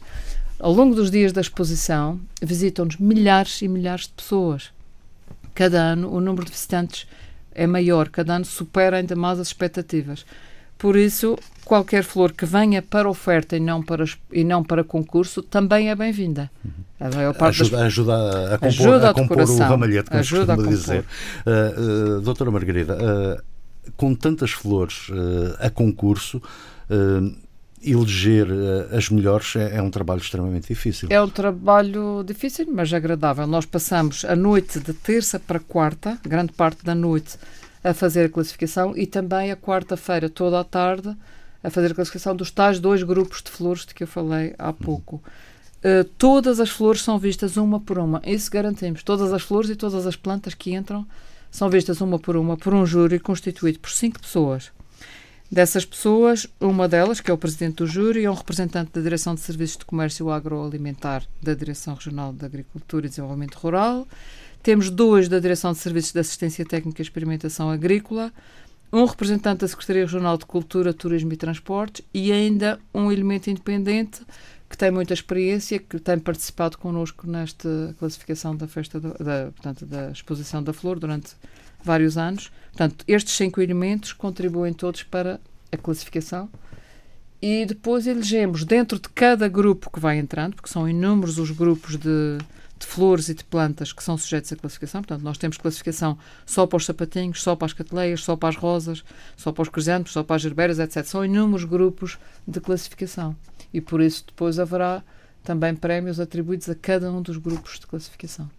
Ao 0.60 0.72
longo 0.72 0.96
dos 0.96 1.10
dias 1.12 1.32
da 1.32 1.42
exposição, 1.42 2.20
visitam-nos 2.42 2.98
milhares 2.98 3.62
e 3.62 3.68
milhares 3.68 4.04
de 4.04 4.14
pessoas 4.14 4.72
cada 5.54 5.80
ano 5.80 6.12
o 6.12 6.20
número 6.20 6.46
de 6.46 6.52
visitantes 6.52 7.08
é 7.56 7.68
maior, 7.68 8.10
cada 8.10 8.36
ano 8.36 8.46
supera 8.46 8.98
ainda 8.98 9.16
mais 9.16 9.40
as 9.40 9.48
expectativas. 9.48 10.26
Por 10.78 10.98
isso, 10.98 11.38
qualquer 11.64 12.04
flor 12.04 12.34
que 12.34 12.46
venha 12.46 12.82
para 12.82 13.10
oferta 13.10 13.56
e 13.56 13.60
não 13.60 13.82
para, 13.82 14.04
e 14.32 14.44
não 14.44 14.64
para 14.64 14.84
concurso 14.84 15.42
também 15.42 15.90
é 15.90 15.96
bem-vinda. 15.96 16.52
A 17.00 17.10
maior 17.10 17.34
parte 17.34 17.62
ajuda, 17.62 17.78
das... 17.78 17.86
ajuda 17.86 18.56
a 18.56 18.58
compor, 18.58 18.68
ajuda 18.68 19.08
a 19.08 19.10
a 19.10 19.14
compor 19.14 19.50
o 19.50 19.58
ramalhete, 19.58 20.10
como 20.10 20.20
ajuda 20.20 20.58
se 20.58 20.68
dizer. 20.68 21.06
Uh, 21.46 22.18
uh, 22.18 22.22
doutora 22.22 22.52
Margarida, 22.52 22.98
uh, 22.98 23.92
com 23.96 24.14
tantas 24.14 24.52
flores 24.52 25.08
a 25.60 25.70
concurso, 25.70 26.42
eleger 27.84 28.48
uh, 28.50 28.96
as 28.96 29.10
melhores 29.10 29.56
é, 29.56 29.78
é, 29.78 29.82
um 29.82 29.90
trabalho 29.90 30.22
extremamente 30.22 30.68
difícil. 30.68 31.08
É 31.12 31.22
um 31.22 31.30
trabalho 31.30 32.24
difícil, 32.26 32.68
mas 32.72 32.94
agradável. 32.94 33.46
Nós 33.46 33.66
passamos 33.66 34.24
a 34.26 34.36
noite 34.36 34.80
de 34.80 34.94
terça 34.94 35.40
para 35.40 35.60
quarta, 35.60 36.18
grande 36.24 36.54
parte 36.54 36.84
da 36.84 36.96
noite, 36.96 37.38
a 37.84 37.94
fazer 37.94 38.26
a 38.26 38.30
classificação 38.30 38.98
e 38.98 39.06
também 39.06 39.52
a 39.52 39.58
quarta-feira, 39.58 40.30
toda 40.30 40.60
a 40.60 40.64
tarde, 40.64 41.16
a 41.64 41.70
fazer 41.70 41.92
a 41.92 41.96
classificação 41.96 42.36
dos 42.36 42.50
tais 42.50 42.80
dois 42.80 43.04
grupos 43.04 43.42
de 43.42 43.52
flores 43.52 43.86
de 43.86 43.94
que 43.94 44.04
eu 44.04 44.08
falei 44.08 44.54
há 44.58 44.68
uhum. 44.68 44.74
pouco. 44.74 45.24
Uh, 45.84 46.06
todas 46.18 46.62
as 46.62 46.70
flores 46.70 47.02
são 47.02 47.20
vistas 47.20 47.58
uma 47.58 47.80
por 47.80 47.98
uma, 47.98 48.22
isso 48.26 48.50
garantimos. 48.50 49.04
Todas 49.04 49.34
as 49.34 49.42
flores 49.42 49.70
e 49.70 49.76
todas 49.76 50.08
as 50.08 50.16
plantas 50.16 50.54
que 50.54 50.74
entram 50.74 51.06
são 51.52 51.70
vistas 51.70 52.00
uma 52.00 52.18
por 52.18 52.38
uma 52.38 52.56
por 52.56 52.74
um 52.74 52.86
júri 52.86 53.20
constituído 53.20 53.80
por 53.80 53.92
cinco 53.92 54.20
pessoas 54.20 54.72
Dessas 55.52 55.86
pessoas, 55.86 56.48
uma 56.60 56.88
delas, 56.88 57.20
que 57.20 57.30
é 57.30 57.34
o 57.34 57.38
presidente 57.38 57.76
do 57.76 57.88
júri, 57.88 58.26
é 58.26 58.32
um 58.32 58.34
representante 58.34 58.92
da 58.92 59.02
Direção 59.02 59.36
de 59.36 59.42
Serviços 59.42 59.78
de 59.78 59.86
Comércio 59.86 60.32
Agroalimentar 60.32 61.24
da 61.42 61.54
Direção 61.54 61.94
Regional 61.94 62.34
de 62.34 62.44
Agricultura 62.44 63.06
e 63.06 63.10
Desenvolvimento 63.10 63.56
Rural. 63.56 64.08
Temos 64.64 64.90
dois 64.90 65.30
da 65.30 65.40
Direção 65.40 65.74
de 65.74 65.80
Serviços 65.80 66.12
de 66.12 66.20
Assistência 66.20 66.66
Técnica 66.66 67.02
e 67.02 67.04
Experimentação 67.04 67.70
Agrícola, 67.70 68.34
um 68.92 69.06
representante 69.06 69.62
da 69.62 69.68
Secretaria 69.68 70.04
Regional 70.04 70.38
de 70.38 70.46
Cultura, 70.46 70.94
Turismo 70.94 71.34
e 71.34 71.38
Transportes 71.38 72.06
e 72.14 72.32
ainda 72.32 72.80
um 72.94 73.12
elemento 73.12 73.50
independente 73.50 74.22
que 74.70 74.78
tem 74.78 74.90
muita 74.90 75.14
experiência, 75.14 75.78
que 75.78 76.00
tem 76.00 76.18
participado 76.18 76.80
connosco 76.80 77.28
nesta 77.28 77.96
classificação 78.00 78.56
da 78.56 78.68
festa 78.68 79.00
do, 79.00 79.14
da, 79.24 79.52
portanto, 79.52 79.86
da 79.86 80.10
exposição 80.10 80.64
da 80.64 80.74
flor 80.74 80.98
durante 80.98 81.36
vários 81.84 82.18
anos. 82.18 82.52
Portanto, 82.72 83.04
estes 83.08 83.36
cinco 83.36 83.62
elementos 83.62 84.14
contribuem 84.14 84.74
todos 84.74 85.04
para 85.04 85.40
a 85.72 85.78
classificação 85.78 86.50
e 87.46 87.66
depois 87.66 88.08
elegemos 88.08 88.64
dentro 88.64 88.98
de 88.98 89.10
cada 89.10 89.50
grupo 89.50 89.92
que 89.92 90.00
vai 90.00 90.18
entrando, 90.18 90.56
porque 90.56 90.70
são 90.70 90.88
inúmeros 90.88 91.38
os 91.38 91.52
grupos 91.52 91.98
de, 91.98 92.38
de, 92.80 92.86
flores 92.86 93.28
e 93.28 93.34
de 93.34 93.44
plantas 93.44 93.92
que 93.92 94.02
são 94.02 94.18
sujeitos 94.18 94.54
à 94.54 94.56
classificação. 94.56 95.02
Portanto, 95.02 95.24
nós 95.24 95.38
temos 95.38 95.58
classificação 95.58 96.18
só 96.46 96.66
para 96.66 96.78
os 96.78 96.86
sapatinhos, 96.86 97.44
só 97.44 97.54
para 97.54 97.66
as 97.66 97.74
cateleias, 97.74 98.24
só 98.24 98.38
para 98.38 98.48
as 98.48 98.56
rosas, 98.56 99.04
só 99.36 99.52
para 99.52 99.62
os 99.62 99.68
crisântemos, 99.68 100.14
só 100.14 100.24
para 100.24 100.38
as 100.38 100.42
gerbeiras, 100.42 100.80
etc. 100.80 101.04
São 101.04 101.26
inúmeros 101.26 101.66
grupos 101.66 102.18
de 102.48 102.62
classificação 102.62 103.36
e 103.74 103.82
por 103.82 104.00
isso 104.00 104.24
depois 104.26 104.58
haverá 104.58 105.04
também 105.44 105.76
prémios 105.76 106.20
atribuídos 106.22 106.70
a 106.70 106.76
cada 106.76 107.12
um 107.12 107.22
dos 107.22 107.36
grupos 107.36 107.78
de 107.78 107.88
classificação. 107.88 108.50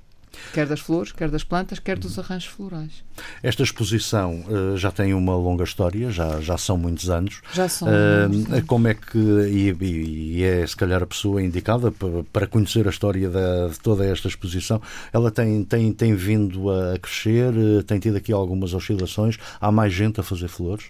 Quer 0.53 0.67
das 0.67 0.81
flores, 0.81 1.13
quer 1.13 1.29
das 1.31 1.45
plantas, 1.45 1.79
quer 1.79 1.99
dos 1.99 2.19
arranjos 2.19 2.49
florais. 2.49 3.05
Esta 3.43 3.63
exposição 3.63 4.45
uh, 4.49 4.77
já 4.77 4.91
tem 4.91 5.15
uma 5.15 5.37
longa 5.37 5.65
história, 5.65 6.11
já, 6.11 6.41
já 6.41 6.57
são 6.59 6.77
muitos 6.77 7.11
anos. 7.11 7.41
Já 7.53 7.69
são. 7.69 7.89
Uh, 7.89 8.65
como 8.67 8.89
é 8.89 8.95
que, 8.95 9.19
e, 9.19 9.77
e, 9.81 10.43
é 10.43 10.67
se 10.67 10.77
calhar 10.77 11.03
a 11.03 11.07
pessoa 11.07 11.43
indicada 11.43 11.93
para, 12.33 12.47
conhecer 12.47 12.87
a 12.87 12.91
história 12.91 13.29
da, 13.29 13.69
de 13.69 13.79
toda 13.81 14.05
esta 14.05 14.29
exposição, 14.29 14.81
ela 15.13 15.31
tem, 15.31 15.65
tem, 15.65 15.93
tem 15.93 16.15
vindo 16.15 16.71
a 16.71 16.99
crescer, 16.99 17.53
tem 17.87 17.99
tido 17.99 18.17
aqui 18.17 18.33
algumas 18.33 18.75
oscilações, 18.75 19.39
há 19.61 19.71
mais 19.71 19.93
gente 19.93 20.21
a 20.21 20.23
fazer 20.23 20.49
flores? 20.49 20.87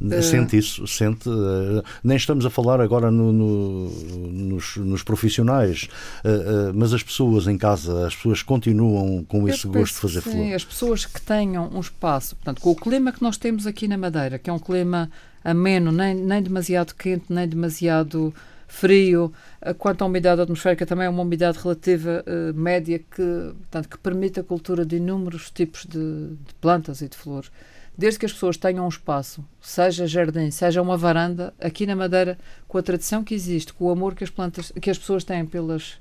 Uh... 0.00 0.22
Sente 0.22 0.56
isso, 0.56 0.86
sente. 0.86 1.28
Uh, 1.28 1.82
nem 2.02 2.16
estamos 2.16 2.44
a 2.44 2.50
falar 2.50 2.80
agora 2.80 3.10
no, 3.10 3.32
no, 3.32 3.88
nos, 4.30 4.76
nos, 4.76 5.02
profissionais, 5.02 5.88
uh, 6.24 6.72
mas 6.74 6.92
as 6.92 7.02
pessoas 7.02 7.46
em 7.46 7.56
casa, 7.56 8.06
as 8.06 8.14
pessoas 8.14 8.42
continuam 8.42 9.24
com 9.24 9.48
esse 9.48 9.66
gosto 9.66 9.94
de 9.94 10.00
fazer 10.00 10.20
sim, 10.22 10.30
flor. 10.30 10.54
As 10.54 10.64
pessoas 10.64 11.06
que 11.06 11.20
tenham 11.20 11.70
um 11.72 11.80
espaço, 11.80 12.36
portanto, 12.36 12.60
com 12.60 12.70
o 12.70 12.76
clima 12.76 13.12
que 13.12 13.22
nós 13.22 13.36
temos 13.36 13.66
aqui 13.66 13.86
na 13.88 13.96
Madeira, 13.96 14.38
que 14.38 14.50
é 14.50 14.52
um 14.52 14.58
clima 14.58 15.10
ameno, 15.42 15.92
nem, 15.92 16.14
nem 16.14 16.42
demasiado 16.42 16.94
quente, 16.94 17.26
nem 17.28 17.46
demasiado 17.46 18.34
frio. 18.66 19.32
Quanto 19.78 20.02
à 20.02 20.06
umidade 20.06 20.40
atmosférica, 20.40 20.84
também 20.84 21.06
é 21.06 21.08
uma 21.08 21.22
umidade 21.22 21.58
relativa 21.58 22.24
média 22.54 22.98
que, 22.98 23.52
portanto, 23.58 23.88
que 23.88 23.98
permite 23.98 24.40
a 24.40 24.42
cultura 24.42 24.84
de 24.84 24.96
inúmeros 24.96 25.50
tipos 25.50 25.86
de, 25.86 25.98
de 25.98 26.54
plantas 26.60 27.00
e 27.00 27.08
de 27.08 27.16
flores 27.16 27.50
desde 27.96 28.18
que 28.18 28.26
as 28.26 28.32
pessoas 28.32 28.56
tenham 28.56 28.84
um 28.84 28.88
espaço, 28.88 29.44
seja 29.60 30.06
jardim, 30.06 30.50
seja 30.50 30.82
uma 30.82 30.96
varanda, 30.96 31.54
aqui 31.60 31.86
na 31.86 31.94
Madeira, 31.96 32.38
com 32.66 32.78
a 32.78 32.82
tradição 32.82 33.22
que 33.22 33.34
existe, 33.34 33.72
com 33.72 33.84
o 33.86 33.90
amor 33.90 34.14
que 34.14 34.24
as 34.24 34.30
plantas, 34.30 34.72
que 34.80 34.90
as 34.90 34.98
pessoas 34.98 35.24
têm 35.24 35.46
pelas 35.46 35.98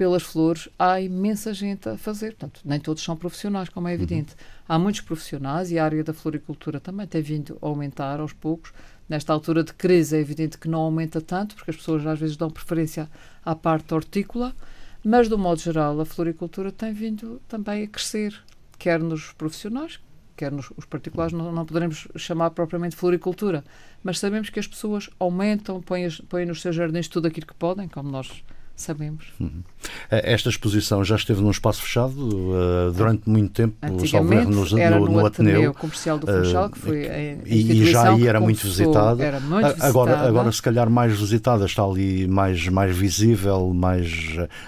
pelas 0.00 0.22
flores, 0.22 0.66
há 0.78 0.98
imensa 0.98 1.52
gente 1.52 1.86
a 1.86 1.94
fazer. 1.94 2.28
Portanto, 2.28 2.62
nem 2.64 2.80
todos 2.80 3.02
são 3.02 3.14
profissionais, 3.14 3.68
como 3.68 3.86
é 3.86 3.92
evidente. 3.92 4.32
Uhum. 4.32 4.64
Há 4.66 4.78
muitos 4.78 5.02
profissionais 5.02 5.70
e 5.70 5.78
a 5.78 5.84
área 5.84 6.02
da 6.02 6.14
floricultura 6.14 6.80
também 6.80 7.06
tem 7.06 7.20
vindo 7.20 7.58
a 7.60 7.66
aumentar 7.66 8.18
aos 8.18 8.32
poucos. 8.32 8.72
Nesta 9.06 9.30
altura 9.30 9.62
de 9.62 9.74
crise 9.74 10.16
é 10.16 10.18
evidente 10.18 10.56
que 10.56 10.70
não 10.70 10.80
aumenta 10.80 11.20
tanto, 11.20 11.54
porque 11.54 11.70
as 11.70 11.76
pessoas 11.76 12.06
às 12.06 12.18
vezes 12.18 12.34
dão 12.34 12.48
preferência 12.48 13.10
à 13.44 13.54
parte 13.54 13.92
hortícola, 13.92 14.56
mas, 15.04 15.28
do 15.28 15.36
modo 15.36 15.60
geral, 15.60 16.00
a 16.00 16.06
floricultura 16.06 16.72
tem 16.72 16.94
vindo 16.94 17.38
também 17.46 17.82
a 17.82 17.86
crescer, 17.86 18.42
quer 18.78 19.00
nos 19.00 19.32
profissionais, 19.32 20.00
quer 20.40 20.50
nos 20.50 20.70
os 20.74 20.86
particulares, 20.86 21.34
não, 21.34 21.52
não 21.52 21.66
poderemos 21.66 22.08
chamar 22.16 22.50
propriamente 22.50 22.96
floricultura, 22.96 23.62
mas 24.02 24.18
sabemos 24.18 24.48
que 24.48 24.58
as 24.58 24.66
pessoas 24.66 25.10
aumentam, 25.18 25.82
põem, 25.82 26.08
põem 26.30 26.46
nos 26.46 26.62
seus 26.62 26.74
jardins 26.74 27.08
tudo 27.08 27.28
aquilo 27.28 27.46
que 27.46 27.54
podem, 27.54 27.86
como 27.86 28.10
nós 28.10 28.42
sabemos. 28.80 29.26
Uhum. 29.38 29.62
Esta 30.10 30.48
exposição 30.48 31.04
já 31.04 31.16
esteve 31.16 31.40
num 31.40 31.50
espaço 31.50 31.82
fechado 31.82 32.14
uh, 32.16 32.92
durante 32.92 33.28
muito 33.28 33.52
tempo, 33.52 33.74
Antigamente, 33.82 34.50
no, 34.50 34.78
era 34.78 34.98
no, 34.98 35.06
no 35.06 35.26
Ateneu, 35.26 35.54
Ateneu 35.54 35.74
Comercial 35.74 36.18
do 36.18 36.26
Funchal, 36.26 36.66
uh, 36.66 36.70
que 36.70 36.78
foi 36.78 37.08
a 37.08 37.32
e, 37.46 37.82
e 37.82 37.90
já 37.90 38.12
aí 38.12 38.26
era 38.26 38.40
muito 38.40 38.62
visitada. 38.62 39.22
Era 39.22 39.40
muito 39.40 39.66
visitada. 39.66 39.88
Agora, 39.88 40.18
agora, 40.18 40.52
se 40.52 40.62
calhar, 40.62 40.90
mais 40.90 41.18
visitada, 41.18 41.64
está 41.64 41.82
ali 41.82 42.26
mais, 42.26 42.68
mais 42.68 42.96
visível, 42.96 43.72
mais, 43.72 44.08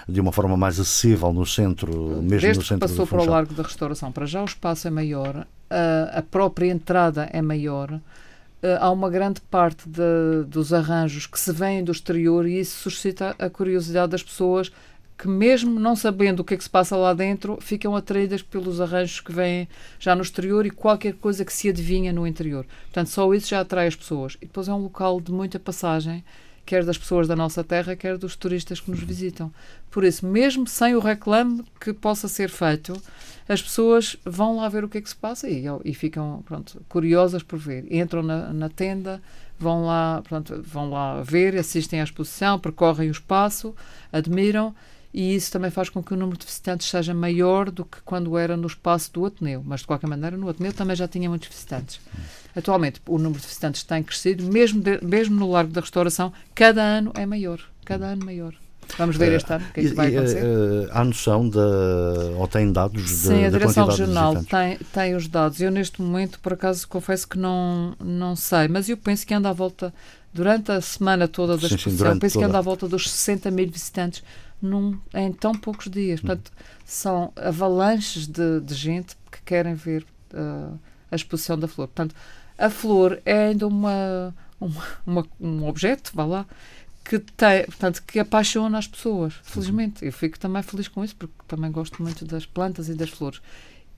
de 0.07 0.21
uma 0.21 0.31
forma 0.31 0.55
mais 0.57 0.79
acessível 0.79 1.33
no 1.33 1.45
centro, 1.45 1.91
mesmo 2.21 2.27
Desde 2.27 2.59
no 2.59 2.65
centro 2.65 2.87
que 2.87 2.95
passou 2.95 3.07
para 3.07 3.21
o 3.21 3.25
Largo 3.25 3.53
da 3.53 3.63
Restauração, 3.63 4.11
para 4.11 4.25
já 4.25 4.41
o 4.41 4.45
espaço 4.45 4.87
é 4.87 4.91
maior, 4.91 5.45
a, 5.69 6.19
a 6.19 6.21
própria 6.21 6.67
entrada 6.67 7.29
é 7.31 7.41
maior, 7.41 7.89
Uh, 7.91 8.22
há 8.79 8.89
uma 8.91 9.09
grande 9.09 9.41
parte 9.41 9.87
de, 9.87 10.43
dos 10.47 10.73
arranjos 10.73 11.25
que 11.25 11.39
se 11.39 11.51
vêm 11.51 11.83
do 11.83 11.91
exterior 11.91 12.47
e 12.47 12.59
isso 12.59 12.79
suscita 12.79 13.35
a 13.37 13.49
curiosidade 13.49 14.11
das 14.11 14.23
pessoas 14.23 14.71
que, 15.17 15.27
mesmo 15.27 15.79
não 15.79 15.95
sabendo 15.95 16.39
o 16.39 16.43
que 16.43 16.53
é 16.53 16.57
que 16.57 16.63
se 16.63 16.69
passa 16.69 16.95
lá 16.95 17.13
dentro, 17.13 17.57
ficam 17.61 17.95
atraídas 17.95 18.41
pelos 18.41 18.81
arranjos 18.81 19.19
que 19.19 19.31
vêm 19.31 19.67
já 19.99 20.15
no 20.15 20.21
exterior 20.21 20.65
e 20.65 20.71
qualquer 20.71 21.13
coisa 21.13 21.45
que 21.45 21.53
se 21.53 21.69
adivinha 21.69 22.11
no 22.11 22.27
interior. 22.27 22.65
Portanto, 22.83 23.07
só 23.07 23.33
isso 23.33 23.47
já 23.49 23.61
atrai 23.61 23.87
as 23.87 23.95
pessoas. 23.95 24.35
E 24.41 24.45
depois 24.45 24.67
é 24.67 24.73
um 24.73 24.83
local 24.83 25.21
de 25.21 25.31
muita 25.31 25.59
passagem 25.59 26.23
quer 26.65 26.83
das 26.83 26.97
pessoas 26.97 27.27
da 27.27 27.35
nossa 27.35 27.63
terra, 27.63 27.95
quer 27.95 28.17
dos 28.17 28.35
turistas 28.35 28.79
que 28.79 28.89
nos 28.89 29.01
visitam. 29.01 29.51
Por 29.91 30.03
isso, 30.03 30.25
mesmo 30.25 30.67
sem 30.67 30.95
o 30.95 30.99
reclame 30.99 31.63
que 31.79 31.93
possa 31.93 32.27
ser 32.27 32.49
feito, 32.49 32.93
as 33.47 33.61
pessoas 33.61 34.15
vão 34.25 34.57
lá 34.57 34.69
ver 34.69 34.83
o 34.83 34.89
que 34.89 34.97
é 34.97 35.01
que 35.01 35.09
se 35.09 35.15
passa 35.15 35.49
e, 35.49 35.65
e 35.83 35.93
ficam 35.93 36.41
pronto, 36.45 36.81
curiosas 36.87 37.43
por 37.43 37.59
ver. 37.59 37.85
Entram 37.93 38.23
na, 38.23 38.53
na 38.53 38.69
tenda, 38.69 39.21
vão 39.59 39.85
lá, 39.85 40.21
pronto, 40.27 40.61
vão 40.63 40.89
lá 40.89 41.21
ver, 41.21 41.57
assistem 41.57 42.01
à 42.01 42.03
exposição, 42.03 42.59
percorrem 42.59 43.09
o 43.09 43.11
espaço, 43.11 43.75
admiram 44.11 44.73
e 45.13 45.35
isso 45.35 45.51
também 45.51 45.69
faz 45.69 45.89
com 45.89 46.01
que 46.01 46.13
o 46.13 46.17
número 46.17 46.37
de 46.37 46.45
visitantes 46.45 46.89
seja 46.89 47.13
maior 47.13 47.69
do 47.69 47.85
que 47.85 48.01
quando 48.03 48.35
era 48.37 48.57
no 48.57 48.65
espaço 48.65 49.13
do 49.13 49.25
Ateneu. 49.25 49.61
Mas, 49.63 49.81
de 49.81 49.87
qualquer 49.87 50.07
maneira, 50.07 50.35
no 50.35 50.49
Ateneu 50.49 50.73
também 50.73 50.95
já 50.95 51.07
tinha 51.07 51.29
muitos 51.29 51.49
visitantes. 51.49 51.99
Atualmente, 52.55 52.99
o 53.07 53.17
número 53.17 53.39
de 53.39 53.47
visitantes 53.47 53.83
tem 53.83 54.01
crescido, 54.01 54.43
mesmo, 54.45 54.81
de, 54.81 54.99
mesmo 55.05 55.35
no 55.35 55.51
Largo 55.51 55.71
da 55.71 55.81
Restauração, 55.81 56.33
cada 56.55 56.81
ano 56.81 57.11
é 57.15 57.25
maior. 57.25 57.59
Cada 57.85 58.07
ano 58.07 58.25
maior. 58.25 58.55
Vamos 58.97 59.15
ver 59.15 59.33
este 59.33 59.51
ano 59.51 59.65
o 59.69 59.73
que 59.73 59.79
é 59.79 59.83
que 59.83 59.93
vai 59.93 60.15
acontecer. 60.15 60.43
Uh, 60.43 60.89
há 60.91 61.03
noção 61.03 61.47
de, 61.49 61.57
ou 62.37 62.47
tem 62.47 62.71
dados 62.71 63.09
Sim, 63.09 63.37
de, 63.39 63.45
a 63.45 63.49
Direção 63.49 63.87
Regional 63.87 64.43
tem, 64.43 64.77
tem 64.91 65.15
os 65.15 65.27
dados. 65.27 65.61
Eu, 65.61 65.71
neste 65.71 66.01
momento, 66.01 66.39
por 66.39 66.53
acaso, 66.53 66.87
confesso 66.87 67.27
que 67.27 67.37
não, 67.37 67.95
não 67.99 68.35
sei, 68.35 68.67
mas 68.67 68.89
eu 68.89 68.97
penso 68.97 69.25
que 69.25 69.33
anda 69.33 69.49
à 69.49 69.53
volta, 69.53 69.93
durante 70.33 70.71
a 70.71 70.81
semana 70.81 71.27
toda 71.27 71.57
da 71.57 71.67
exposição, 71.67 72.19
penso 72.19 72.33
toda. 72.33 72.45
que 72.45 72.49
anda 72.49 72.57
à 72.57 72.61
volta 72.61 72.87
dos 72.87 73.09
60 73.09 73.49
mil 73.51 73.69
visitantes 73.69 74.23
num, 74.63 74.97
em 75.13 75.31
tão 75.31 75.53
poucos 75.53 75.89
dias. 75.89 76.19
Hum. 76.19 76.27
Portanto, 76.27 76.51
são 76.85 77.33
avalanches 77.35 78.25
de, 78.25 78.61
de 78.61 78.73
gente 78.73 79.15
que 79.31 79.41
querem 79.43 79.75
ver 79.75 80.05
uh, 80.33 80.79
a 81.11 81.15
exposição 81.15 81.59
da 81.59 81.67
flor. 81.67 81.87
Portanto, 81.87 82.15
a 82.57 82.69
flor 82.69 83.21
é 83.25 83.49
ainda 83.49 83.67
uma, 83.67 84.33
uma, 84.59 84.83
uma 85.05 85.27
um 85.39 85.67
objeto, 85.67 86.11
vá 86.13 86.25
lá, 86.25 86.45
que 87.03 87.19
tem, 87.19 87.65
portanto, 87.65 88.01
que 88.07 88.19
apaixona 88.19 88.77
as 88.77 88.87
pessoas, 88.87 89.33
felizmente. 89.43 90.05
Eu 90.05 90.13
fico 90.13 90.39
também 90.39 90.63
feliz 90.63 90.87
com 90.87 91.03
isso, 91.03 91.15
porque 91.15 91.33
também 91.47 91.71
gosto 91.71 92.01
muito 92.01 92.25
das 92.25 92.45
plantas 92.45 92.87
e 92.87 92.93
das 92.93 93.09
flores. 93.09 93.41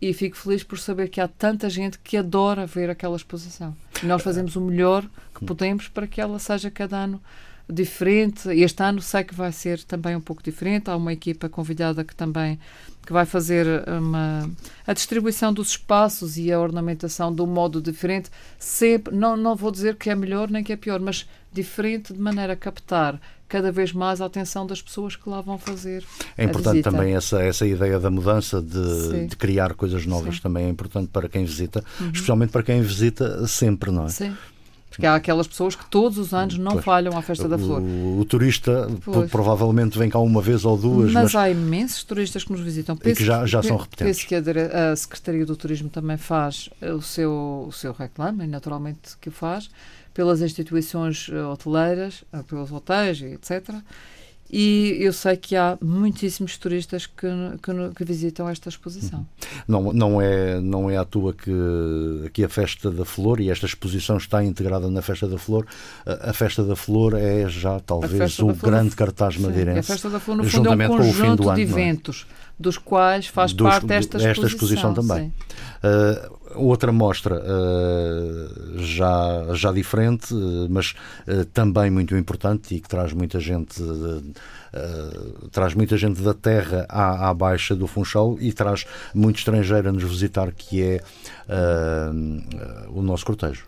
E 0.01 0.13
fico 0.13 0.35
feliz 0.35 0.63
por 0.63 0.77
saber 0.77 1.09
que 1.09 1.21
há 1.21 1.27
tanta 1.27 1.69
gente 1.69 1.99
que 1.99 2.17
adora 2.17 2.65
ver 2.65 2.89
aquela 2.89 3.15
exposição. 3.15 3.75
E 4.03 4.05
nós 4.05 4.21
fazemos 4.21 4.55
o 4.55 4.61
melhor 4.61 5.03
que 5.33 5.43
hum. 5.43 5.47
podemos 5.47 5.87
para 5.87 6.07
que 6.07 6.19
ela 6.19 6.39
seja 6.39 6.71
cada 6.71 6.97
ano 6.97 7.21
diferente. 7.69 8.49
Este 8.49 8.83
ano 8.83 9.01
sei 9.01 9.23
que 9.23 9.33
vai 9.33 9.51
ser 9.51 9.83
também 9.83 10.15
um 10.15 10.21
pouco 10.21 10.43
diferente. 10.43 10.89
Há 10.89 10.95
uma 10.95 11.13
equipa 11.13 11.49
convidada 11.49 12.03
que 12.03 12.15
também 12.15 12.59
que 13.05 13.13
vai 13.13 13.25
fazer 13.25 13.67
uma, 13.87 14.49
a 14.85 14.93
distribuição 14.93 15.53
dos 15.53 15.69
espaços 15.69 16.37
e 16.37 16.51
a 16.51 16.59
ornamentação 16.59 17.33
de 17.33 17.41
um 17.41 17.45
modo 17.45 17.81
diferente. 17.81 18.29
Sempre, 18.57 19.15
não, 19.15 19.37
não 19.37 19.55
vou 19.55 19.71
dizer 19.71 19.95
que 19.95 20.09
é 20.09 20.15
melhor 20.15 20.49
nem 20.49 20.63
que 20.63 20.73
é 20.73 20.75
pior, 20.75 20.99
mas 20.99 21.27
diferente 21.53 22.13
de 22.13 22.19
maneira 22.19 22.53
a 22.53 22.55
captar 22.55 23.21
cada 23.47 23.71
vez 23.71 23.93
mais 23.93 24.21
a 24.21 24.25
atenção 24.25 24.65
das 24.65 24.81
pessoas 24.81 25.15
que 25.15 25.29
lá 25.29 25.39
vão 25.39 25.57
fazer. 25.57 26.03
É 26.35 26.43
importante 26.43 26.81
também 26.81 27.15
essa, 27.15 27.41
essa 27.41 27.65
ideia 27.65 27.99
da 27.99 28.09
mudança, 28.09 28.61
de, 28.61 29.27
de 29.27 29.35
criar 29.37 29.75
coisas 29.75 30.05
novas, 30.05 30.37
Sim. 30.37 30.41
também 30.41 30.65
é 30.65 30.69
importante 30.69 31.09
para 31.09 31.29
quem 31.29 31.45
visita, 31.45 31.83
uhum. 31.99 32.07
especialmente 32.07 32.51
para 32.51 32.63
quem 32.63 32.81
visita 32.81 33.45
sempre, 33.47 33.91
não 33.91 34.05
é? 34.05 34.09
Sim. 34.09 34.35
Porque 34.95 35.05
há 35.05 35.15
aquelas 35.15 35.45
pessoas 35.45 35.75
que 35.75 35.85
todos 35.89 36.17
os 36.17 36.33
anos 36.33 36.57
não 36.57 36.73
pois. 36.73 36.85
falham 36.85 37.17
à 37.17 37.21
Festa 37.21 37.49
da 37.49 37.57
Flor. 37.57 37.81
O, 37.81 38.19
o 38.19 38.25
turista 38.25 38.87
pois. 39.03 39.29
provavelmente 39.29 39.99
vem 39.99 40.09
cá 40.09 40.19
uma 40.19 40.41
vez 40.41 40.63
ou 40.63 40.77
duas. 40.77 41.11
Mas, 41.11 41.23
mas, 41.23 41.35
há 41.35 41.49
imensos 41.49 42.03
turistas 42.05 42.45
que 42.45 42.51
nos 42.53 42.61
visitam. 42.61 42.95
Penso, 42.95 43.11
e 43.11 43.15
que 43.15 43.25
já, 43.25 43.45
já 43.45 43.61
são 43.61 43.75
repetentes. 43.75 44.25
Penso 44.25 44.27
que 44.27 44.35
a, 44.35 44.91
a, 44.91 44.95
Secretaria 44.95 45.45
do 45.45 45.55
Turismo 45.55 45.89
também 45.89 46.15
faz 46.15 46.69
o 46.81 47.01
seu, 47.01 47.65
o 47.67 47.71
seu 47.73 47.91
reclame, 47.91 48.45
e 48.45 48.47
naturalmente 48.47 49.17
que 49.19 49.27
o 49.27 49.31
faz, 49.31 49.69
pelas 50.13 50.41
instituições 50.41 51.29
eh, 51.29 51.43
hoteleiras, 51.43 52.23
eh, 52.31 52.41
pelos 52.43 52.71
hotéis, 52.71 53.21
etc. 53.21 53.75
E 54.51 54.97
eu 54.99 55.11
sei 55.11 55.35
que 55.35 55.55
há 55.55 55.77
muitíssimos 55.81 56.57
turistas 56.57 57.07
que, 57.07 57.27
que, 57.63 57.71
que, 57.95 58.05
visitam 58.05 58.47
esta 58.47 58.69
exposição. 58.69 59.19
Uhum. 59.19 59.25
Não, 59.67 59.93
não, 59.93 60.21
é, 60.21 60.59
não 60.61 60.89
é 60.89 60.97
à 60.97 61.03
toa 61.03 61.33
que 61.33 61.51
aqui 62.27 62.43
a 62.43 62.49
Festa 62.49 62.91
da 62.91 63.03
Flor, 63.03 63.39
e 63.39 63.49
esta 63.49 63.65
exposição 63.65 64.17
está 64.17 64.43
integrada 64.43 64.89
na 64.89 65.01
Festa 65.01 65.27
da 65.27 65.37
Flor, 65.39 65.65
a, 66.05 66.31
Festa 66.31 66.63
da 66.63 66.75
Flor 66.75 67.15
é 67.15 67.49
já 67.49 67.79
talvez 67.79 68.37
o 68.39 68.53
grande 68.53 68.95
cartaz 68.95 69.35
madeirense. 69.37 69.79
a 69.79 69.83
Festa 69.83 70.09
da 70.09 70.19
Flor, 70.19 70.37
no 70.37 70.43
fundo, 70.43 70.69
é 70.69 70.89
um 70.89 70.97
conjunto 70.97 71.53
de 71.55 71.61
é? 71.61 71.63
eventos, 71.63 72.27
é? 72.29 72.33
dos 72.57 72.77
quais 72.77 73.27
faz 73.27 73.51
dos, 73.51 73.67
parte 73.67 73.91
esta 73.91 74.17
exposição. 74.17 74.31
Esta 74.31 74.45
exposição 74.45 74.93
também. 74.93 75.33
Uh, 75.83 76.44
outra 76.55 76.91
mostra 76.91 77.41
uh, 77.41 78.79
já, 78.79 79.53
já 79.53 79.71
diferente, 79.71 80.33
uh, 80.33 80.67
mas 80.69 80.93
uh, 81.27 81.45
também 81.45 81.89
muito 81.89 82.15
importante 82.15 82.75
e 82.75 82.79
que 82.79 82.87
traz 82.87 83.13
muita 83.13 83.39
gente 83.39 83.83
traz 85.53 85.73
muita 85.73 85.95
gente 85.95 86.21
da 86.21 86.33
terra 86.33 86.85
à, 86.89 87.29
à 87.29 87.33
Baixa 87.33 87.73
do 87.73 87.87
Funchal 87.87 88.35
e 88.41 88.51
traz 88.51 88.85
muito 89.13 89.37
estrangeiro 89.37 89.87
a 89.87 89.91
nos 89.93 90.03
visitar, 90.03 90.51
que 90.51 90.83
é 90.83 91.01
o 92.89 93.01
nosso 93.01 93.25
cortejo. 93.25 93.67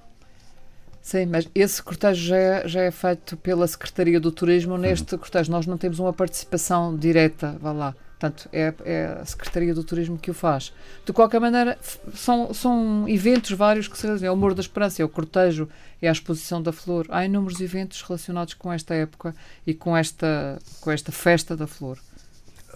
Sim, 1.02 1.28
mas 1.28 1.50
esse 1.56 1.82
cortejo 1.82 2.22
já 2.22 2.36
é, 2.36 2.68
já 2.68 2.82
é 2.82 2.92
feito 2.92 3.38
pela 3.38 3.66
Secretaria 3.66 4.20
do 4.20 4.30
Turismo. 4.34 4.78
Neste 4.78 5.14
uhum. 5.14 5.20
cortejo 5.20 5.50
nós 5.50 5.66
não 5.66 5.78
temos 5.78 6.00
uma 6.00 6.12
participação 6.12 6.98
direta, 6.98 7.56
vá 7.62 7.72
lá, 7.72 7.96
Portanto, 8.20 8.50
é, 8.52 8.74
é, 8.84 9.18
a 9.22 9.26
Secretaria 9.26 9.76
do 9.76 9.84
Turismo 9.84 10.18
que 10.18 10.32
o 10.32 10.34
faz. 10.34 10.74
De 11.06 11.14
qualquer 11.14 11.40
maneira, 11.40 11.78
são, 12.16 12.52
são 12.52 13.08
eventos 13.08 13.52
vários 13.52 13.88
que 13.88 13.96
se 13.96 14.04
realizam. 14.04 14.28
É 14.28 14.32
o 14.32 14.36
Morro 14.36 14.56
da 14.56 14.62
Esperança, 14.62 15.04
é 15.04 15.06
o 15.06 15.10
cortejo, 15.10 15.70
é 16.02 16.10
a 16.10 16.12
exposição 16.12 16.62
da 16.62 16.72
flor. 16.72 17.06
Há 17.10 17.26
inúmeros 17.26 17.62
eventos 17.62 18.02
relacionados 18.02 18.56
com 18.56 18.74
esta 18.74 18.96
época 18.96 19.36
e 19.68 19.74
com 19.74 19.96
esta, 19.96 20.58
com 20.82 20.90
esta 20.92 21.12
festa 21.12 21.56
da 21.56 21.68
flor. 21.68 22.00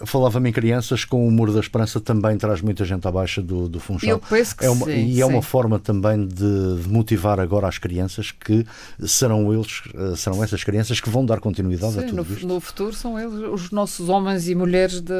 Falava-me 0.04 0.50
em 0.50 0.52
crianças, 0.52 1.04
com 1.04 1.26
o 1.26 1.30
Muro 1.30 1.52
da 1.52 1.60
Esperança 1.60 2.00
também 2.00 2.36
traz 2.36 2.60
muita 2.60 2.84
gente 2.84 3.06
abaixo 3.06 3.42
do, 3.42 3.68
do 3.68 3.80
Funchal. 3.80 4.10
Eu 4.10 4.18
penso 4.18 4.56
que 4.56 4.64
é 4.64 4.70
uma, 4.70 4.86
sim, 4.86 5.06
E 5.06 5.14
sim. 5.14 5.20
é 5.20 5.26
uma 5.26 5.42
forma 5.42 5.78
também 5.78 6.26
de, 6.26 6.44
motivar 6.88 7.40
agora 7.40 7.68
as 7.68 7.78
crianças 7.78 8.30
que 8.30 8.66
serão 9.06 9.52
eles, 9.52 9.82
eh, 9.94 10.16
serão 10.16 10.42
essas 10.42 10.64
crianças 10.64 11.00
que 11.00 11.08
vão 11.08 11.24
dar 11.24 11.40
continuidade 11.40 11.94
sim, 11.94 12.00
a 12.00 12.02
tudo 12.02 12.16
no, 12.16 12.34
isto. 12.34 12.46
No 12.46 12.60
futuro 12.60 12.92
são 12.92 13.18
eles, 13.18 13.34
os 13.34 13.70
nossos 13.70 14.08
homens 14.08 14.48
e 14.48 14.54
mulheres 14.54 15.00
de, 15.00 15.14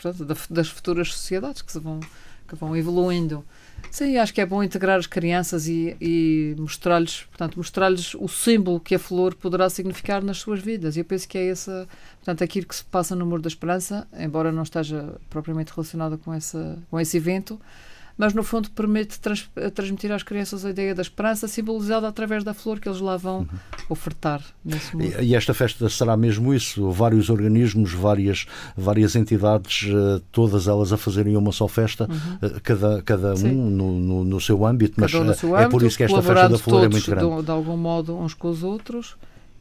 portanto, 0.00 0.36
das 0.50 0.68
futuras 0.68 1.12
sociedades 1.12 1.62
que, 1.62 1.72
se 1.72 1.78
vão, 1.78 2.00
que 2.46 2.54
vão 2.54 2.76
evoluindo. 2.76 3.44
Sim, 3.90 4.16
acho 4.18 4.34
que 4.34 4.40
é 4.40 4.46
bom 4.46 4.62
integrar 4.62 4.98
as 4.98 5.06
crianças 5.06 5.66
e, 5.66 5.96
e 6.00 6.54
mostrar-lhes, 6.58 7.22
portanto, 7.22 7.56
mostrar-lhes 7.56 8.14
o 8.14 8.28
símbolo 8.28 8.78
que 8.78 8.94
a 8.94 8.98
flor 8.98 9.34
poderá 9.34 9.68
significar 9.70 10.22
nas 10.22 10.38
suas 10.38 10.60
vidas. 10.60 10.96
E 10.96 11.00
eu 11.00 11.04
penso 11.04 11.26
que 11.26 11.38
é 11.38 11.48
essa, 11.48 11.88
portanto, 12.16 12.44
aquilo 12.44 12.66
que 12.66 12.76
se 12.76 12.84
passa 12.84 13.16
no 13.16 13.26
Muro 13.26 13.42
da 13.42 13.48
Esperança, 13.48 14.06
embora 14.18 14.52
não 14.52 14.62
esteja 14.62 15.14
propriamente 15.30 15.72
relacionada 15.72 16.16
com, 16.18 16.32
essa, 16.32 16.78
com 16.90 17.00
esse 17.00 17.16
evento, 17.16 17.58
mas 18.18 18.34
no 18.34 18.42
fundo 18.42 18.68
permite 18.72 19.20
trans, 19.20 19.48
transmitir 19.72 20.10
às 20.10 20.24
crianças 20.24 20.64
a 20.64 20.70
ideia 20.70 20.92
da 20.92 21.00
esperança 21.00 21.46
simbolizada 21.46 22.08
através 22.08 22.42
da 22.42 22.52
flor 22.52 22.80
que 22.80 22.88
eles 22.88 23.00
lá 23.00 23.16
vão 23.16 23.38
uhum. 23.38 23.48
ofertar 23.88 24.42
nesse 24.64 24.96
mundo. 24.96 25.14
E, 25.20 25.26
e, 25.26 25.34
esta 25.36 25.54
festa 25.54 25.88
será 25.88 26.16
mesmo 26.16 26.52
isso? 26.52 26.90
Vários 26.90 27.30
organismos, 27.30 27.92
várias, 27.92 28.46
várias 28.76 29.14
entidades, 29.14 29.88
uh, 29.88 30.20
todas 30.32 30.66
elas 30.66 30.92
a 30.92 30.96
fazerem 30.96 31.36
uma 31.36 31.52
só 31.52 31.68
festa, 31.68 32.08
uhum. 32.10 32.48
uh, 32.48 32.60
cada, 32.60 33.02
cada 33.02 33.34
um 33.34 33.70
no, 33.70 34.00
no, 34.00 34.24
no, 34.24 34.40
seu 34.40 34.66
âmbito, 34.66 35.00
mas 35.00 35.14
um 35.14 35.32
seu 35.32 35.56
é 35.56 35.60
âmbito, 35.60 35.70
por 35.70 35.86
isso 35.86 35.96
que 35.96 36.02
esta 36.02 36.20
festa 36.20 36.48
da 36.48 36.58
flor 36.58 36.84
é 36.84 36.88
muito 36.88 37.08
grande. 37.08 37.36
De, 37.36 37.42
de 37.44 37.50
algum 37.52 37.76
modo, 37.76 38.18
uns 38.18 38.34
com 38.34 38.50
os 38.50 38.64
outros 38.64 39.16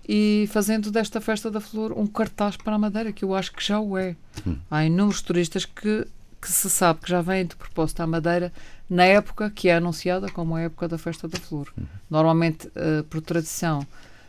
e 0.08 0.48
fazendo 0.52 0.90
desta 0.90 1.20
festa 1.20 1.52
da 1.52 1.60
flor 1.60 1.92
um 1.92 2.08
cartaz 2.08 2.56
para 2.56 2.76
a 2.76 2.80
Madeira, 2.80 3.12
que 3.12 3.26
eu 3.26 3.36
acho 3.36 3.52
que 3.52 3.64
já 3.64 3.80
o 3.80 3.98
é. 3.98 4.16
Hum. 4.46 4.56
Há 4.72 4.86
inúmeros 4.86 5.22
turistas 5.22 5.66
que 5.66 6.08
que 6.42 6.52
se 6.52 6.70
sabe 6.70 7.02
que 7.02 7.10
já 7.10 7.22
vem 7.22 7.46
de 7.46 7.56
propósito 7.56 8.02
à 8.02 8.08
Madeira 8.08 8.54
na 8.90 9.04
época 9.04 9.50
que 9.50 9.70
é 9.70 9.76
anunciada 9.76 10.30
como 10.32 10.56
a 10.56 10.62
época 10.62 10.88
da 10.88 10.98
Festa 10.98 11.28
da 11.28 11.38
Flor. 11.38 11.72
Uhum. 11.78 11.86
Normalmente, 12.10 12.68
uh, 12.68 13.04
por 13.10 13.22
tradição, 13.22 13.86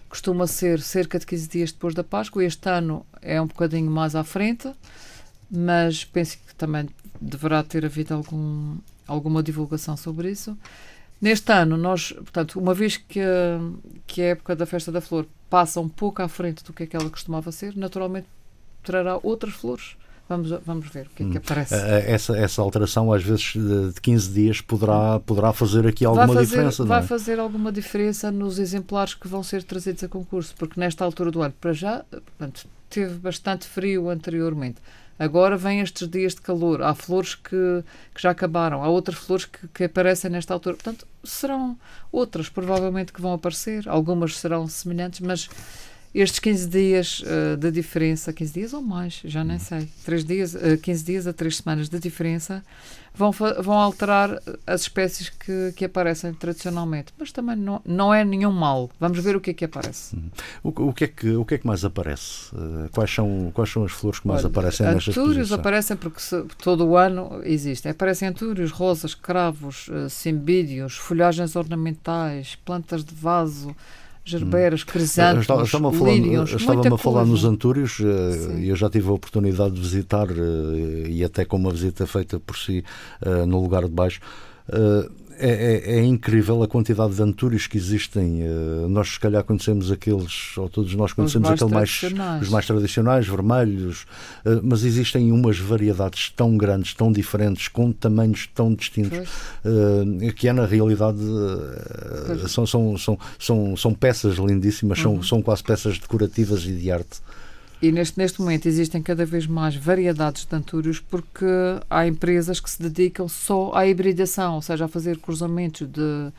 costuma 0.08 0.46
ser 0.46 0.80
cerca 0.80 1.18
de 1.18 1.26
15 1.26 1.48
dias 1.48 1.72
depois 1.72 1.94
da 1.94 2.02
Páscoa. 2.02 2.44
Este 2.44 2.68
ano 2.68 3.06
é 3.20 3.40
um 3.40 3.46
bocadinho 3.46 3.90
mais 3.90 4.14
à 4.14 4.24
frente, 4.24 4.70
mas 5.50 6.04
penso 6.04 6.38
que 6.46 6.54
também 6.54 6.88
deverá 7.20 7.62
ter 7.62 7.84
havido 7.84 8.14
algum, 8.14 8.76
alguma 9.06 9.42
divulgação 9.42 9.96
sobre 9.96 10.30
isso. 10.30 10.56
Neste 11.20 11.52
ano, 11.52 11.76
nós, 11.76 12.12
portanto, 12.12 12.60
uma 12.60 12.72
vez 12.72 12.96
que 12.96 13.20
a, 13.20 13.60
que 14.06 14.22
a 14.22 14.26
época 14.26 14.54
da 14.54 14.66
Festa 14.66 14.92
da 14.92 15.00
Flor 15.00 15.26
passa 15.50 15.80
um 15.80 15.88
pouco 15.88 16.22
à 16.22 16.28
frente 16.28 16.62
do 16.64 16.72
que 16.72 16.84
aquela 16.84 17.10
costumava 17.10 17.50
ser, 17.50 17.76
naturalmente 17.76 18.28
trará 18.82 19.18
outras 19.22 19.54
flores 19.54 19.96
Vamos, 20.28 20.50
vamos 20.66 20.88
ver 20.88 21.06
o 21.06 21.10
que 21.10 21.22
é 21.22 21.26
que 21.26 21.36
hum. 21.36 21.40
aparece. 21.42 21.74
Essa, 21.74 22.36
essa 22.36 22.60
alteração, 22.60 23.10
às 23.10 23.22
vezes, 23.22 23.54
de 23.54 23.98
15 24.02 24.30
dias, 24.30 24.60
poderá, 24.60 25.18
poderá 25.20 25.54
fazer 25.54 25.86
aqui 25.86 26.04
alguma 26.04 26.26
vai 26.26 26.36
fazer, 26.36 26.46
diferença. 26.50 26.84
Vai 26.84 27.00
é? 27.00 27.02
fazer 27.02 27.40
alguma 27.40 27.72
diferença 27.72 28.30
nos 28.30 28.58
exemplares 28.58 29.14
que 29.14 29.26
vão 29.26 29.42
ser 29.42 29.62
trazidos 29.62 30.04
a 30.04 30.08
concurso, 30.08 30.54
porque 30.58 30.78
nesta 30.78 31.02
altura 31.02 31.30
do 31.30 31.40
ano, 31.40 31.54
para 31.58 31.72
já, 31.72 32.04
portanto, 32.10 32.66
teve 32.90 33.14
bastante 33.14 33.66
frio 33.66 34.10
anteriormente. 34.10 34.76
Agora 35.18 35.56
vêm 35.56 35.80
estes 35.80 36.06
dias 36.08 36.34
de 36.34 36.40
calor. 36.42 36.80
Há 36.80 36.94
flores 36.94 37.34
que, 37.34 37.82
que 38.14 38.22
já 38.22 38.30
acabaram, 38.30 38.84
há 38.84 38.88
outras 38.88 39.18
flores 39.18 39.46
que, 39.46 39.66
que 39.68 39.84
aparecem 39.84 40.30
nesta 40.30 40.54
altura. 40.54 40.76
Portanto, 40.76 41.06
serão 41.24 41.76
outras, 42.12 42.48
provavelmente, 42.48 43.12
que 43.12 43.20
vão 43.20 43.32
aparecer. 43.32 43.88
Algumas 43.88 44.36
serão 44.36 44.68
semelhantes, 44.68 45.20
mas 45.20 45.48
estes 46.14 46.38
15 46.38 46.68
dias 46.68 47.22
uh, 47.22 47.56
de 47.56 47.70
diferença, 47.70 48.32
15 48.32 48.52
dias 48.52 48.72
ou 48.72 48.82
mais, 48.82 49.20
já 49.24 49.44
nem 49.44 49.58
sei, 49.58 49.88
3 50.04 50.24
dias, 50.24 50.54
uh, 50.54 50.78
15 50.80 51.04
dias 51.04 51.26
a 51.26 51.32
3 51.32 51.56
semanas 51.56 51.88
de 51.88 51.98
diferença, 51.98 52.62
vão, 53.18 53.32
vão 53.32 53.74
alterar 53.74 54.40
as 54.66 54.82
espécies 54.82 55.28
que, 55.28 55.72
que 55.76 55.84
aparecem 55.84 56.32
tradicionalmente. 56.32 57.12
Mas 57.18 57.32
também 57.32 57.56
não, 57.56 57.82
não 57.84 58.14
é 58.14 58.24
nenhum 58.24 58.52
mal. 58.52 58.88
Vamos 59.00 59.18
ver 59.18 59.34
o 59.34 59.40
que 59.40 59.50
é 59.50 59.54
que 59.54 59.64
aparece. 59.64 60.16
Uhum. 60.16 60.30
O, 60.62 60.88
o, 60.88 60.92
que, 60.92 61.04
é 61.04 61.08
que, 61.08 61.30
o 61.30 61.44
que 61.44 61.54
é 61.54 61.58
que 61.58 61.66
mais 61.66 61.84
aparece? 61.84 62.54
Uh, 62.54 62.88
quais, 62.92 63.12
são, 63.12 63.50
quais 63.52 63.70
são 63.70 63.84
as 63.84 63.92
flores 63.92 64.20
que 64.20 64.28
mais 64.28 64.44
Olha, 64.44 64.50
aparecem 64.50 64.86
nestas 64.86 65.16
Antúrios 65.16 65.52
aparecem 65.52 65.96
porque 65.96 66.20
se, 66.20 66.42
todo 66.62 66.86
o 66.86 66.96
ano 66.96 67.40
existem. 67.44 67.90
Aparecem 67.90 68.28
antúrios, 68.28 68.70
rosas, 68.70 69.14
cravos, 69.14 69.88
uh, 69.88 70.08
cimbídeos, 70.08 70.96
folhagens 70.96 71.56
ornamentais, 71.56 72.56
plantas 72.64 73.04
de 73.04 73.14
vaso, 73.14 73.74
gerberas, 74.28 74.84
crisântemos, 74.84 75.42
Estava-me 75.42 75.86
a 75.88 75.98
falar, 75.98 76.12
lírios, 76.12 76.52
estava 76.52 76.94
a 76.94 76.98
falar 76.98 77.24
nos 77.24 77.44
Antúrios 77.44 77.98
eh, 78.00 78.60
e 78.60 78.68
eu 78.68 78.76
já 78.76 78.90
tive 78.90 79.08
a 79.08 79.12
oportunidade 79.12 79.74
de 79.74 79.80
visitar 79.80 80.28
eh, 80.30 81.08
e 81.08 81.24
até 81.24 81.44
com 81.44 81.56
uma 81.56 81.70
visita 81.70 82.06
feita 82.06 82.38
por 82.38 82.56
si 82.56 82.84
eh, 83.22 83.46
no 83.46 83.60
lugar 83.60 83.84
de 83.84 83.90
baixo 83.90 84.20
é, 85.38 85.50
é, 85.50 85.98
é, 85.98 86.04
incrível 86.04 86.62
a 86.62 86.68
quantidade 86.68 87.14
de 87.14 87.22
antúrios 87.22 87.66
que 87.66 87.76
existem. 87.76 88.42
Uh, 88.42 88.88
nós, 88.88 89.10
se 89.10 89.20
calhar, 89.20 89.44
conhecemos 89.44 89.92
aqueles, 89.92 90.56
ou 90.56 90.68
todos 90.68 90.94
nós 90.94 91.12
conhecemos 91.12 91.48
aqueles 91.48 91.72
mais, 91.72 92.42
os 92.42 92.48
mais 92.48 92.66
tradicionais, 92.66 93.26
vermelhos, 93.26 94.02
uh, 94.44 94.60
mas 94.62 94.84
existem 94.84 95.30
umas 95.30 95.58
variedades 95.58 96.30
tão 96.30 96.56
grandes, 96.56 96.92
tão 96.94 97.12
diferentes, 97.12 97.68
com 97.68 97.92
tamanhos 97.92 98.48
tão 98.52 98.74
distintos, 98.74 99.18
uh, 99.64 100.32
que 100.34 100.48
é, 100.48 100.52
na 100.52 100.66
realidade, 100.66 101.18
são, 102.48 102.66
são, 102.66 102.98
são, 102.98 103.18
são, 103.38 103.76
são 103.76 103.94
peças 103.94 104.36
lindíssimas, 104.36 104.98
uhum. 104.98 105.16
são, 105.16 105.22
são 105.22 105.42
quase 105.42 105.62
peças 105.62 105.98
decorativas 105.98 106.64
e 106.64 106.72
de 106.72 106.90
arte. 106.90 107.20
E 107.80 107.92
neste, 107.92 108.18
neste 108.18 108.40
momento 108.40 108.66
existem 108.66 109.00
cada 109.00 109.24
vez 109.24 109.46
mais 109.46 109.76
variedades 109.76 110.44
de 110.44 110.56
antúrios 110.56 110.98
porque 110.98 111.46
há 111.88 112.06
empresas 112.06 112.58
que 112.58 112.68
se 112.68 112.82
dedicam 112.82 113.28
só 113.28 113.72
à 113.72 113.86
hibridação, 113.86 114.56
ou 114.56 114.62
seja, 114.62 114.86
a 114.86 114.88
fazer 114.88 115.18
cruzamentos 115.18 115.86
de, 115.86 116.32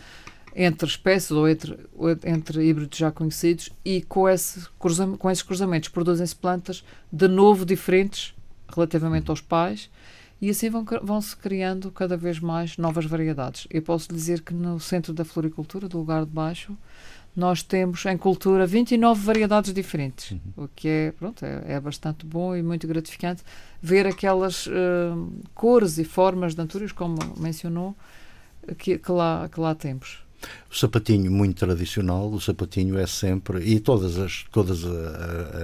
entre 0.54 0.88
espécies 0.88 1.32
ou 1.32 1.47
entre, 1.47 1.80
entre 2.25 2.67
híbridos 2.67 2.97
já 2.97 3.10
conhecidos 3.10 3.69
e 3.86 4.02
com, 4.02 4.28
esse, 4.28 4.67
com 5.17 5.32
esses 5.32 5.43
cruzamentos 5.43 5.88
produzem-se 5.88 6.36
plantas 6.36 6.84
de 7.12 7.28
novo 7.30 7.65
diferentes 7.65 8.34
relativamente 8.67 9.30
aos 9.30 9.39
pais 9.39 9.89
e 10.41 10.49
assim 10.49 10.69
vão, 10.69 10.86
vão 11.04 11.21
se 11.21 11.36
criando 11.36 11.91
cada 11.91 12.15
vez 12.15 12.39
mais 12.39 12.78
novas 12.78 13.06
variedades. 13.06 13.67
Eu 13.69 13.82
posso 13.82 14.13
dizer 14.13 14.41
que 14.41 14.54
no 14.54 14.80
centro 14.80 15.13
da 15.13 15.25
floricultura, 15.25 15.88
do 15.88 15.97
lugar 15.97 16.25
de 16.25 16.32
baixo, 16.32 16.78
nós 17.35 17.63
temos 17.63 18.05
em 18.05 18.17
cultura 18.17 18.65
29 18.65 19.21
variedades 19.21 19.73
diferentes, 19.73 20.31
uhum. 20.31 20.65
o 20.65 20.67
que 20.67 20.87
é, 20.87 21.11
pronto, 21.11 21.45
é, 21.45 21.73
é, 21.73 21.79
bastante 21.79 22.25
bom 22.25 22.55
e 22.55 22.61
muito 22.61 22.87
gratificante 22.87 23.43
ver 23.81 24.05
aquelas 24.05 24.67
uh, 24.67 24.71
cores 25.53 25.97
e 25.97 26.03
formas 26.03 26.55
de 26.55 26.61
antúrios, 26.61 26.91
como 26.91 27.17
mencionou, 27.37 27.95
que, 28.77 28.97
que, 28.97 29.11
lá, 29.11 29.49
que 29.51 29.59
lá 29.59 29.73
temos. 29.73 30.23
O 30.71 30.75
sapatinho 30.75 31.32
muito 31.32 31.58
tradicional, 31.58 32.30
o 32.30 32.39
sapatinho 32.39 32.97
é 32.97 33.08
sempre 33.08 33.63
e 33.63 33.80
todas 33.80 34.17
as 34.17 34.45
todas 34.52 34.86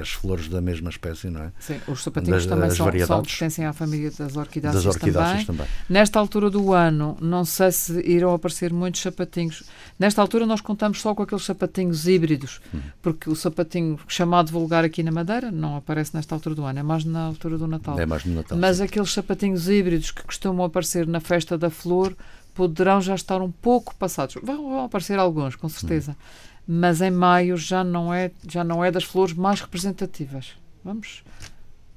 as 0.02 0.10
flores 0.10 0.48
da 0.48 0.60
mesma 0.60 0.90
espécie, 0.90 1.30
não 1.30 1.44
é? 1.44 1.52
Sim, 1.60 1.80
os 1.88 2.04
sapatinhos 2.04 2.46
das, 2.46 2.56
também 2.56 2.70
são, 2.72 2.92
são, 3.06 3.22
pertencem 3.22 3.66
à 3.66 3.74
família 3.74 4.12
das 4.12 4.36
orquidáceas, 4.36 4.84
das 4.84 4.96
orquidáceas 4.96 5.46
também. 5.46 5.66
também. 5.66 5.68
Nesta 5.90 6.20
altura 6.20 6.50
do 6.50 6.74
ano, 6.74 7.18
não 7.22 7.46
sei 7.46 7.72
se 7.72 8.00
irão 8.02 8.34
aparecer 8.34 8.74
muitos 8.74 9.02
sapatinhos. 9.02 9.64
Nesta 10.00 10.22
altura 10.22 10.46
nós 10.46 10.60
contamos 10.60 11.02
só 11.02 11.14
com 11.14 11.24
aqueles 11.24 11.46
sapatinhos 11.46 12.08
híbridos, 12.08 12.60
hum. 12.74 12.80
porque 13.02 13.30
o 13.30 13.36
sapatinho 13.36 14.00
chamado 14.08 14.52
vulgar 14.52 14.84
aqui 14.84 15.04
na 15.04 15.12
Madeira 15.12 15.52
não 15.52 15.76
aparece 15.76 16.16
nesta 16.16 16.36
altura 16.36 16.56
do 16.56 16.64
ano, 16.64 16.80
é 16.80 16.84
mais 16.84 17.06
na 17.06 17.26
altura 17.26 17.58
do 17.58 17.68
Natal. 17.68 18.00
É 18.00 18.06
mais 18.06 18.26
no 18.26 18.36
Natal. 18.36 18.58
Mas 18.58 18.78
sim. 18.78 18.84
aqueles 18.84 19.14
sapatinhos 19.14 19.70
híbridos 19.70 20.12
que 20.12 20.24
costumam 20.24 20.66
aparecer 20.66 21.08
na 21.08 21.20
festa 21.20 21.58
da 21.58 21.70
flor 21.70 22.16
poderão 22.56 23.02
já 23.02 23.14
estar 23.14 23.42
um 23.42 23.52
pouco 23.52 23.94
passados. 23.96 24.36
Vão, 24.42 24.70
vão 24.70 24.86
aparecer 24.86 25.20
alguns, 25.20 25.56
com 25.56 25.70
certeza. 25.70 26.14
Hum. 26.14 26.16
Mas 26.68 27.02
em 27.02 27.12
maio 27.12 27.56
já 27.58 27.84
não 27.84 28.12
é 28.12 28.32
já 28.50 28.64
não 28.64 28.84
é 28.84 28.90
das 28.90 29.04
flores 29.04 29.36
mais 29.36 29.62
representativas. 29.62 30.54
Vamos. 30.84 31.24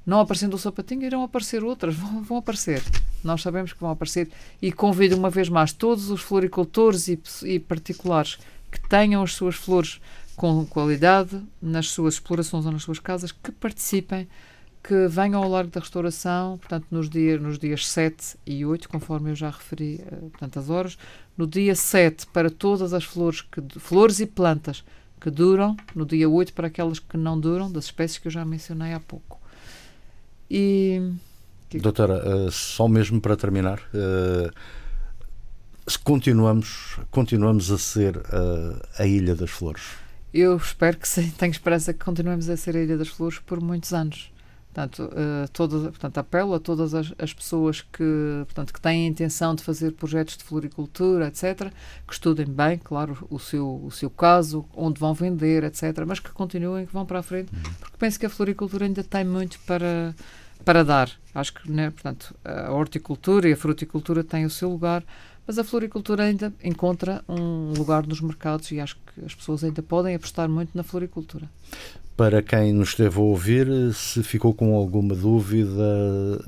Não 0.05 0.19
aparecendo 0.19 0.53
o 0.53 0.57
sapatinho, 0.57 1.03
irão 1.03 1.23
aparecer 1.23 1.63
outras, 1.63 1.95
vão, 1.95 2.21
vão 2.21 2.37
aparecer. 2.37 2.83
Nós 3.23 3.41
sabemos 3.41 3.73
que 3.73 3.79
vão 3.79 3.91
aparecer 3.91 4.29
e 4.61 4.71
convido 4.71 5.15
uma 5.15 5.29
vez 5.29 5.49
mais 5.49 5.71
todos 5.71 6.09
os 6.09 6.21
floricultores 6.21 7.07
e, 7.07 7.19
e 7.43 7.59
particulares 7.59 8.37
que 8.71 8.79
tenham 8.87 9.23
as 9.23 9.33
suas 9.33 9.55
flores 9.55 9.99
com 10.35 10.65
qualidade 10.65 11.41
nas 11.61 11.89
suas 11.89 12.15
explorações 12.15 12.65
ou 12.65 12.71
nas 12.71 12.83
suas 12.83 12.99
casas 12.99 13.31
que 13.31 13.51
participem 13.51 14.27
que 14.81 15.07
venham 15.07 15.43
ao 15.43 15.49
Largo 15.49 15.71
da 15.71 15.79
Restauração, 15.79 16.57
portanto, 16.57 16.87
nos, 16.89 17.09
dia, 17.09 17.37
nos 17.37 17.59
dias 17.59 17.87
7 17.87 18.37
e 18.45 18.65
8, 18.65 18.87
conforme 18.89 19.31
eu 19.31 19.35
já 19.35 19.49
referi, 19.49 20.01
uh, 20.11 20.29
portanto, 20.29 20.59
as 20.59 20.69
horas. 20.69 20.97
No 21.37 21.45
dia 21.45 21.75
7, 21.75 22.27
para 22.27 22.49
todas 22.49 22.93
as 22.93 23.03
flores, 23.03 23.41
que, 23.41 23.61
flores 23.79 24.19
e 24.19 24.25
plantas 24.25 24.83
que 25.19 25.29
duram, 25.29 25.75
no 25.93 26.05
dia 26.05 26.29
8, 26.29 26.53
para 26.53 26.67
aquelas 26.67 26.99
que 26.99 27.17
não 27.17 27.39
duram, 27.39 27.71
das 27.71 27.85
espécies 27.85 28.17
que 28.17 28.27
eu 28.27 28.31
já 28.31 28.45
mencionei 28.45 28.93
há 28.93 28.99
pouco. 28.99 29.39
E, 30.49 31.13
Doutora, 31.73 32.49
só 32.49 32.87
mesmo 32.87 33.21
para 33.21 33.35
terminar, 33.35 33.79
continuamos, 36.03 36.97
continuamos 37.11 37.69
a 37.69 37.77
ser 37.77 38.19
a 38.97 39.05
Ilha 39.05 39.35
das 39.35 39.51
Flores. 39.51 39.83
Eu 40.33 40.57
espero 40.57 40.97
que 40.97 41.07
sim, 41.07 41.29
tenho 41.37 41.51
esperança 41.51 41.93
que 41.93 42.03
continuemos 42.03 42.49
a 42.49 42.57
ser 42.57 42.75
a 42.75 42.81
Ilha 42.81 42.97
das 42.97 43.09
Flores 43.09 43.39
por 43.39 43.59
muitos 43.61 43.93
anos. 43.93 44.31
Portanto, 44.79 45.11
uh, 45.11 45.49
todas, 45.51 45.81
portanto, 45.81 46.17
apelo 46.19 46.53
a 46.53 46.59
todas 46.59 46.93
as, 46.93 47.13
as, 47.19 47.33
pessoas 47.33 47.81
que, 47.81 48.43
portanto, 48.45 48.73
que 48.73 48.79
têm 48.79 49.05
a 49.05 49.09
intenção 49.09 49.53
de 49.53 49.61
fazer 49.61 49.91
projetos 49.91 50.37
de 50.37 50.43
floricultura, 50.45 51.27
etc., 51.27 51.69
que 52.07 52.13
estudem 52.13 52.45
bem, 52.45 52.77
claro, 52.77 53.27
o 53.29 53.37
seu, 53.37 53.83
o 53.83 53.91
seu 53.91 54.09
caso, 54.09 54.65
onde 54.73 54.97
vão 54.97 55.13
vender, 55.13 55.65
etc., 55.65 56.05
mas 56.07 56.21
que 56.21 56.31
continuem, 56.31 56.85
que 56.85 56.93
vão 56.93 57.05
para 57.05 57.19
a 57.19 57.23
frente, 57.23 57.51
uhum. 57.53 57.73
porque 57.77 57.97
penso 57.99 58.17
que 58.17 58.25
a 58.25 58.29
floricultura 58.29 58.85
ainda 58.85 59.03
tem 59.03 59.25
muito 59.25 59.59
para, 59.67 60.15
para 60.63 60.81
dar. 60.85 61.11
Acho 61.35 61.55
que, 61.55 61.69
né, 61.69 61.89
portanto, 61.89 62.33
a 62.45 62.71
horticultura 62.71 63.49
e 63.49 63.53
a 63.53 63.57
fruticultura 63.57 64.23
têm 64.23 64.45
o 64.45 64.49
seu 64.49 64.69
lugar, 64.69 65.03
mas 65.45 65.59
a 65.59 65.63
floricultura 65.65 66.23
ainda 66.23 66.53
encontra 66.63 67.21
um 67.27 67.73
lugar 67.73 68.07
nos 68.07 68.21
mercados 68.21 68.71
e 68.71 68.79
acho 68.79 68.95
que 68.95 69.25
as 69.25 69.35
pessoas 69.35 69.61
ainda 69.61 69.83
podem 69.83 70.15
apostar 70.15 70.47
muito 70.47 70.69
na 70.73 70.83
floricultura. 70.83 71.49
Para 72.19 72.43
quem 72.43 72.73
nos 72.73 72.89
esteve 72.89 73.17
a 73.17 73.21
ouvir, 73.21 73.93
se 73.93 74.21
ficou 74.23 74.53
com 74.53 74.75
alguma 74.75 75.15
dúvida, 75.15 75.71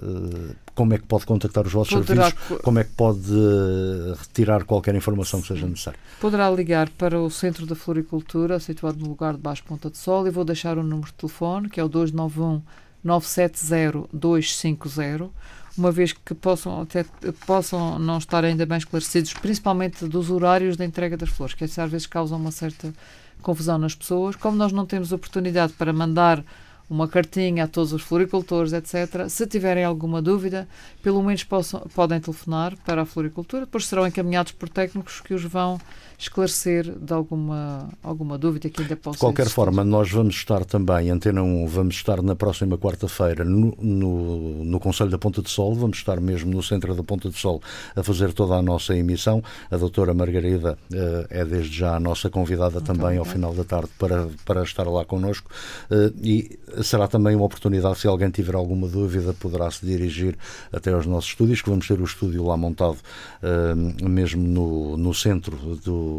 eh, 0.04 0.54
como 0.76 0.94
é 0.94 0.98
que 0.98 1.06
pode 1.06 1.26
contactar 1.26 1.66
os 1.66 1.72
vossos 1.72 1.94
Poderá... 1.94 2.26
serviços? 2.26 2.58
Como 2.62 2.78
é 2.78 2.84
que 2.84 2.90
pode 2.90 3.32
eh, 3.32 4.14
retirar 4.20 4.66
qualquer 4.66 4.94
informação 4.96 5.42
que 5.42 5.48
seja 5.48 5.66
necessária? 5.66 5.98
Poderá 6.20 6.52
ligar 6.52 6.90
para 6.90 7.18
o 7.18 7.30
Centro 7.30 7.66
da 7.66 7.74
Floricultura, 7.74 8.60
situado 8.60 9.00
no 9.00 9.08
lugar 9.08 9.36
de 9.36 9.40
Baixo 9.40 9.64
Ponta 9.64 9.90
de 9.90 9.98
Sol, 9.98 10.28
e 10.28 10.30
vou 10.30 10.44
deixar 10.44 10.78
o 10.78 10.84
número 10.84 11.08
de 11.08 11.14
telefone, 11.14 11.70
que 11.70 11.80
é 11.80 11.84
o 11.86 11.88
291 11.88 12.62
970 13.02 14.10
250 14.12 15.30
uma 15.78 15.90
vez 15.90 16.12
que 16.12 16.36
possam, 16.36 16.82
até, 16.82 17.06
possam 17.48 17.98
não 17.98 18.18
estar 18.18 18.44
ainda 18.44 18.66
bem 18.66 18.78
esclarecidos, 18.78 19.34
principalmente 19.36 20.06
dos 20.06 20.30
horários 20.30 20.76
da 20.76 20.84
entrega 20.84 21.16
das 21.16 21.30
flores, 21.30 21.56
que 21.56 21.64
às 21.64 21.90
vezes 21.90 22.06
causam 22.06 22.38
uma 22.38 22.52
certa 22.52 22.94
confusão 23.42 23.78
nas 23.78 23.96
pessoas. 23.96 24.36
Como 24.36 24.56
nós 24.56 24.72
não 24.72 24.86
temos 24.86 25.12
oportunidade 25.12 25.74
para 25.74 25.92
mandar 25.92 26.44
uma 26.92 27.08
cartinha 27.08 27.64
a 27.64 27.68
todos 27.68 27.94
os 27.94 28.02
floricultores, 28.02 28.74
etc. 28.74 29.30
Se 29.30 29.48
tiverem 29.48 29.86
alguma 29.86 30.22
dúvida, 30.22 30.68
pelo 31.02 31.24
menos 31.24 31.42
possam, 31.42 31.80
podem 31.96 32.20
telefonar 32.20 32.76
para 32.86 33.04
a 33.04 33.06
floricultura, 33.06 33.66
depois 33.66 33.88
serão 33.88 34.06
encaminhados 34.06 34.52
por 34.52 34.68
técnicos 34.68 35.22
que 35.22 35.34
os 35.34 35.44
vão 35.44 35.80
esclarecer 36.22 36.92
de 37.00 37.14
alguma, 37.14 37.90
alguma 38.04 38.38
dúvida 38.38 38.70
que 38.70 38.82
ainda 38.82 38.96
possa 38.96 39.18
De 39.18 39.20
qualquer 39.20 39.44
existir. 39.44 39.56
forma, 39.56 39.84
nós 39.84 40.12
vamos 40.12 40.36
estar 40.36 40.64
também, 40.66 41.10
Antena 41.10 41.42
1, 41.42 41.68
vamos 41.68 41.96
estar 41.96 42.22
na 42.22 42.36
próxima 42.36 42.78
quarta-feira 42.78 43.44
no, 43.44 43.76
no, 43.80 44.64
no 44.64 44.80
Conselho 44.80 45.10
da 45.10 45.18
Ponta 45.18 45.42
de 45.42 45.50
Sol, 45.50 45.74
vamos 45.74 45.98
estar 45.98 46.22
mesmo 46.22 46.52
no 46.52 46.62
centro 46.62 46.94
da 46.94 47.04
Ponta 47.04 47.30
de 47.30 47.38
Sol 47.38 47.60
a 47.96 48.04
fazer 48.04 48.34
toda 48.34 48.54
a 48.54 48.62
nossa 48.62 48.96
emissão. 48.96 49.44
A 49.72 49.78
doutora 49.78 50.14
Margarida 50.14 50.78
uh, 50.92 51.28
é 51.30 51.44
desde 51.44 51.76
já 51.76 51.96
a 51.96 52.00
nossa 52.00 52.30
convidada 52.30 52.76
Muito 52.76 52.86
também 52.86 53.18
ao 53.18 53.26
final 53.26 53.54
da 53.54 53.64
tarde 53.64 53.90
para, 53.98 54.30
para 54.46 54.62
estar 54.62 54.88
lá 54.88 55.04
connosco 55.04 55.50
uh, 55.90 56.14
e 56.24 56.60
será 56.84 57.08
também 57.08 57.36
uma 57.36 57.46
oportunidade, 57.46 58.00
se 58.00 58.08
alguém 58.08 58.30
tiver 58.30 58.54
alguma 58.54 58.88
dúvida, 58.88 59.34
poderá 59.34 59.72
se 59.72 59.84
dirigir 59.86 60.38
até 60.72 60.94
aos 60.94 61.08
nossos 61.08 61.32
estúdios, 61.32 61.62
que 61.64 61.70
vamos 61.70 61.88
ter 61.88 62.00
o 62.00 62.04
estúdio 62.04 62.46
lá 62.46 62.56
montado 62.56 62.98
uh, 63.42 64.08
mesmo 64.10 64.48
no, 64.48 64.98
no 64.98 65.14
centro 65.14 65.58
do 65.84 66.11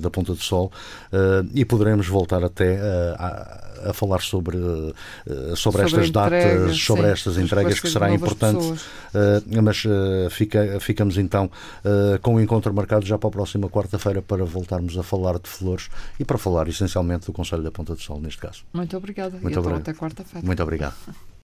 da 0.00 0.10
Ponta 0.10 0.32
do 0.32 0.42
Sol 0.42 0.72
uh, 1.12 1.48
e 1.54 1.64
poderemos 1.64 2.06
voltar 2.06 2.42
até 2.42 2.74
uh, 2.74 3.14
a, 3.18 3.90
a, 3.90 3.92
falar 3.92 4.20
sobre, 4.20 4.56
uh, 4.56 4.94
sobre, 5.54 5.56
sobre, 5.56 5.82
estas 5.82 6.10
datas, 6.10 6.78
sobre 6.78 7.06
sim, 7.06 7.12
estas 7.12 7.38
entregas 7.38 7.80
que 7.80 7.88
será 7.88 8.12
importante. 8.12 8.80
mas 9.62 9.84
fica, 10.30 10.80
ficamos 10.80 11.18
então 11.18 11.50
com 12.22 12.34
o 12.34 12.40
encontro 12.40 12.72
marcado 12.72 13.06
já 13.06 13.18
para 13.18 13.28
a 13.28 13.32
próxima 13.32 13.68
quarta-feira 13.68 14.22
para 14.22 14.44
voltarmos 14.44 14.96
a 14.98 15.02
falar 15.02 15.38
de 15.38 15.48
flores 15.48 15.88
e 16.18 16.24
para 16.24 16.38
falar 16.38 16.68
essencialmente 16.68 17.26
do 17.26 17.32
Conselho 17.32 17.62
da 17.62 17.70
Ponta 17.70 17.94
do 17.94 18.00
Sol, 18.00 18.20
neste 18.20 18.40
caso. 18.40 18.64
Muito 18.72 18.96
obrigada. 18.96 19.38
Muito 19.40 19.54
e 19.54 19.58
obrigado. 19.58 19.80
até 19.80 19.94
quarta-feira. 19.94 20.46
Muito 20.46 20.62
obrigado. 20.62 20.94